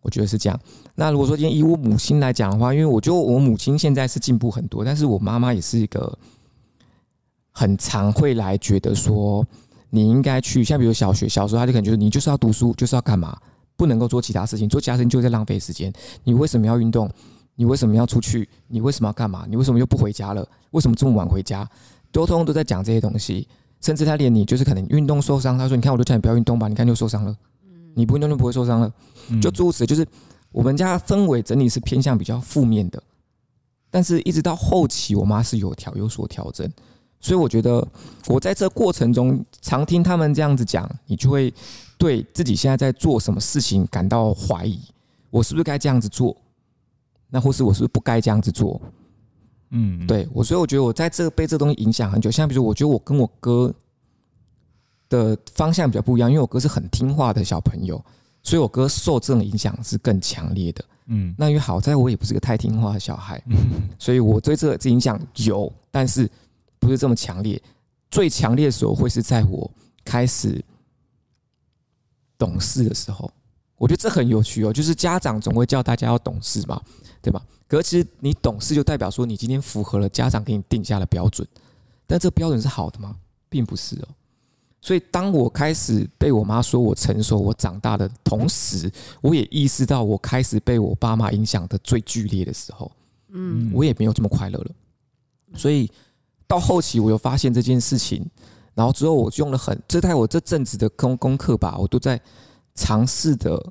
[0.00, 0.60] 我觉得是这样。
[0.96, 6.18] 那如果说今天以我母亲来讲的话，因为我觉得我母亲现在是进步很多，但是我妈妈也是一个
[7.52, 9.46] 很常会来觉得说，
[9.88, 13.38] 你应该去，像比如小学小时候，他就可能觉得你就是要读书，就是要干嘛，
[13.76, 15.92] 不能够做其他事情，做其他事情就在浪费时间。
[16.24, 17.08] 你为什么要运动？
[17.60, 18.48] 你为什么要出去？
[18.68, 19.44] 你为什么要干嘛？
[19.46, 20.48] 你为什么又不回家了？
[20.70, 21.68] 为什么这么晚回家？
[22.10, 23.46] 沟通都在讲这些东西，
[23.82, 27.36] 甚至他连你就是可能运动受伤，他说：“你看，我都叫你不要运动吧，你看就受伤了。
[27.92, 28.90] 你不运动就不会受伤了。”
[29.42, 30.06] 就诸如此类，就是
[30.52, 33.02] 我们家氛围整体是偏向比较负面的。
[33.90, 36.66] 但是，一直到后期，我妈是有调有所调整，
[37.20, 37.86] 所以我觉得
[38.26, 41.52] 我在这过程中常听他们这样子讲，你就会
[41.98, 44.80] 对自己现在在做什么事情感到怀疑：
[45.28, 46.34] 我是不是该这样子做？
[47.30, 48.80] 那或是我是不是不该这样子做？
[49.70, 52.28] 嗯，对我，所以我觉得我在这个被这个东西影响很久。
[52.30, 53.72] 像比如说，我觉得我跟我哥
[55.08, 58.04] 的方向比较不一样，因为我哥是很听话的小朋友，
[58.42, 60.84] 所以我哥受这种影响是更强烈的。
[61.06, 63.40] 嗯，那因为好在我也不是个太听话的小孩，
[63.96, 66.28] 所以我对这这影响有，但是
[66.80, 67.60] 不是这么强烈。
[68.10, 69.70] 最强烈的时候会是在我
[70.04, 70.60] 开始
[72.36, 73.30] 懂事的时候。
[73.76, 76.78] 我觉得这很有趣哦，就是家长总会叫大家要懂事嘛。
[77.22, 77.44] 对吧？
[77.68, 81.46] 可是其实你懂事就代表说你今天符合了家长给你定下的标准，
[82.06, 83.16] 但这个标准是好的吗？
[83.48, 84.08] 并不是哦。
[84.82, 88.90] 所以当我开始被我妈说我成熟、我长大的同时，
[89.20, 92.90] 我也意识到我开始被我爸妈影响的最剧烈的时候，
[93.28, 94.70] 嗯，我也没有这么快乐了。
[95.54, 95.90] 所以
[96.46, 98.24] 到后期，我又发现这件事情，
[98.74, 102.18] 然后之后我用了很这在我这阵子的功功课吧，我都在
[102.74, 103.62] 尝试的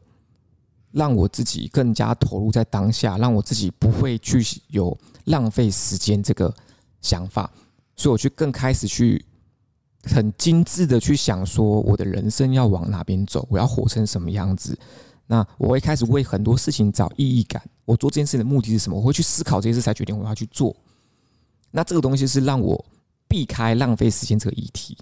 [0.91, 6.53] 让我自己更加投入在当下，让我自己不会去有浪费时间这个
[7.01, 7.51] 想法，
[7.95, 9.25] 所以我去更开始去。
[10.05, 14.75] 很精致的去想说，我的人生要往哪边走，我要活成什么样子。
[15.27, 17.61] 那我会开始为很多事情找意义感。
[17.83, 18.97] 我做这件事的目的是什么？
[18.97, 20.73] 我会去思考这件事，才决定我要去做。
[21.69, 22.83] 那这个东西是让我
[23.27, 24.97] 避开浪费时间这个议题。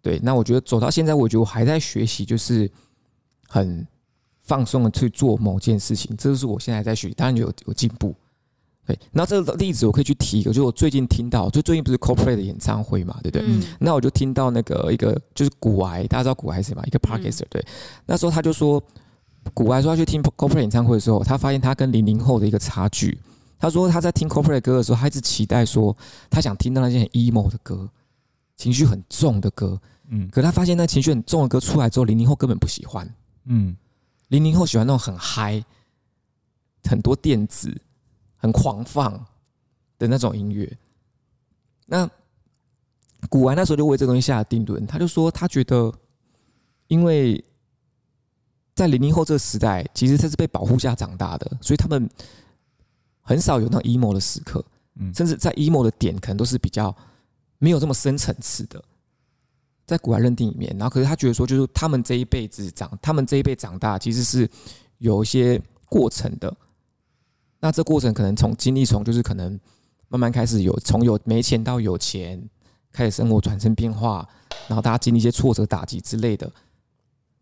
[0.00, 2.68] 对，那我觉得走到现在，我觉得我还在学习，就是
[3.46, 3.86] 很
[4.52, 6.14] 放松的去做某件事情。
[6.18, 8.14] 这就是我现在在学习，当然有有进步。
[8.84, 13.46] 对，那这个例子我可以去提一个，就是我最近听到，就最近不是 Coldplay 的演唱会嘛，对不对？
[13.46, 13.62] 嗯。
[13.80, 16.82] 那我就听到那个一个就是古癌，大家知道古癌是谁吗？
[16.84, 17.64] 一个 Podcaster，对。
[18.04, 18.82] 那时候他就说，
[19.54, 23.18] 古埃说他去听 Coldplay 演唱会的时候，他发现他跟零零后的一个差距。
[23.58, 25.96] 他说他在听 Coldplay 歌的时候，他一直期待说
[26.28, 27.88] 他想听到那些很 emo 的歌，
[28.56, 29.80] 情绪很重的歌。
[30.10, 30.28] 嗯。
[30.28, 33.08] 可他发现那情绪很重的歌出来之后，零零后根本不喜欢。
[33.44, 33.76] 嗯。
[34.32, 35.64] 零零后喜欢那种很嗨，
[36.82, 37.80] 很多电子。
[38.42, 39.24] 很狂放
[40.00, 40.76] 的那种音乐，
[41.86, 42.10] 那
[43.30, 44.84] 古玩那时候就为这个东西下了定论。
[44.84, 45.94] 他就说，他觉得，
[46.88, 47.40] 因为
[48.74, 52.10] 在零零后这个时代，其实他是被保护下长大的，所以他们
[53.20, 54.64] 很少有那种 emo 的时刻，
[55.14, 56.92] 甚至在 emo 的点可能都是比较
[57.58, 58.84] 没有这么深层次的，
[59.92, 60.74] 在古玩认定里面。
[60.78, 64.48] 然后，可是他觉得说，就是他们这一辈子长，他们这一辈长大，其实是
[64.98, 66.52] 有一些过程的。
[67.60, 69.58] 那这过程可能从经历从就是可能
[70.08, 72.42] 慢慢开始有从有没钱到有钱，
[72.90, 74.26] 开始生活产生变化，
[74.66, 76.50] 然后大家经历一些挫折打击之类的。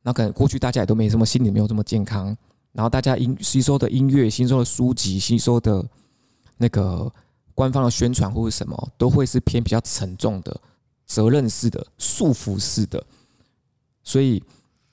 [0.02, 2.36] 那可能过去大家也都没什么心理没有这么健康，
[2.72, 5.86] 然后大家音吸收的音乐、吸收的书籍、吸收的
[6.56, 7.10] 那个
[7.54, 10.58] 官方的宣传或者什么，都会是偏比较沉重的、
[11.10, 13.04] 责任式的、束缚式的，
[14.04, 14.42] 所以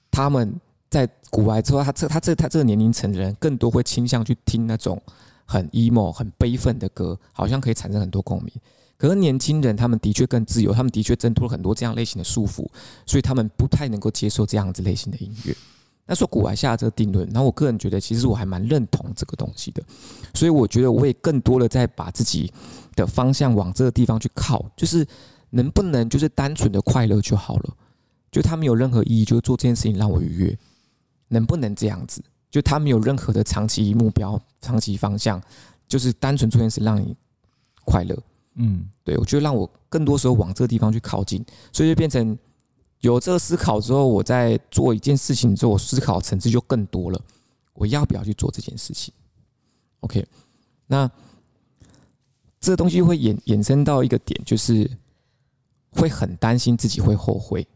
[0.09, 0.59] 他们。
[0.89, 4.99] 在古外之后，他这他这他这个年龄层的人，更多会倾向去听那种
[5.45, 8.49] 很 emo、很悲愤的歌，好像可以产生很多共鸣。
[8.97, 12.65] 可是年轻人，他们的确更自由，他们的确挣脱了很多这样类型的束缚，
[13.05, 15.53] 所以他们不太能够接受这样子类型的音乐。
[16.05, 19.84] 那说古外下的这个定论，然后我个人觉得，其实我还蛮认同这个东西的。
[20.34, 22.49] 所以我觉得，我也更多的在把自己
[22.95, 25.05] 的方向往这个地方去靠，就是
[25.49, 27.73] 能不能就是单纯的快乐就好了，
[28.31, 30.57] 就他没有任何意义，就做这件事情让我愉悦。
[31.29, 32.23] 能不能这样子？
[32.49, 35.41] 就他没有任何的长期目标、长期方向，
[35.87, 37.13] 就是单纯做件事让你
[37.83, 38.17] 快乐。
[38.55, 42.37] 嗯，对，我觉得让我更多时候往这个地方去靠近，所以就变成
[43.01, 47.21] 有这个思考之后，我在做一件事情之后，我思考层次就更多了。
[47.73, 49.13] 我要不要去做这件事情
[49.99, 50.25] ？OK，
[50.87, 51.11] 那
[52.59, 54.89] 这个东西会衍衍生到一个点，就是
[55.97, 57.67] 会很担心自己会后悔。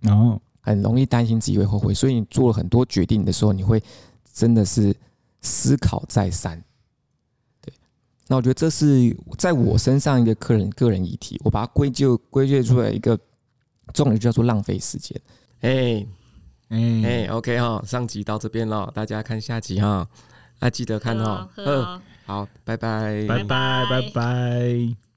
[0.00, 0.40] 然后。
[0.60, 3.82] 很容易担心自己会后悔，所以你做了很多决定的时候，你会
[4.34, 4.94] 真的是
[5.40, 6.62] 思考再三。
[7.62, 7.72] 对，
[8.26, 13.18] 那我觉得这是在我身上一个客人个人议题，我把它归咎归结出来一个
[13.94, 15.18] 重点，就叫做浪费时间。
[15.60, 16.06] 哎
[16.68, 20.06] 哎哎，OK 哈，上集到这边了，大家看下集哈，
[20.58, 25.07] 啊记得看哈，嗯，好，拜拜，拜拜，拜拜。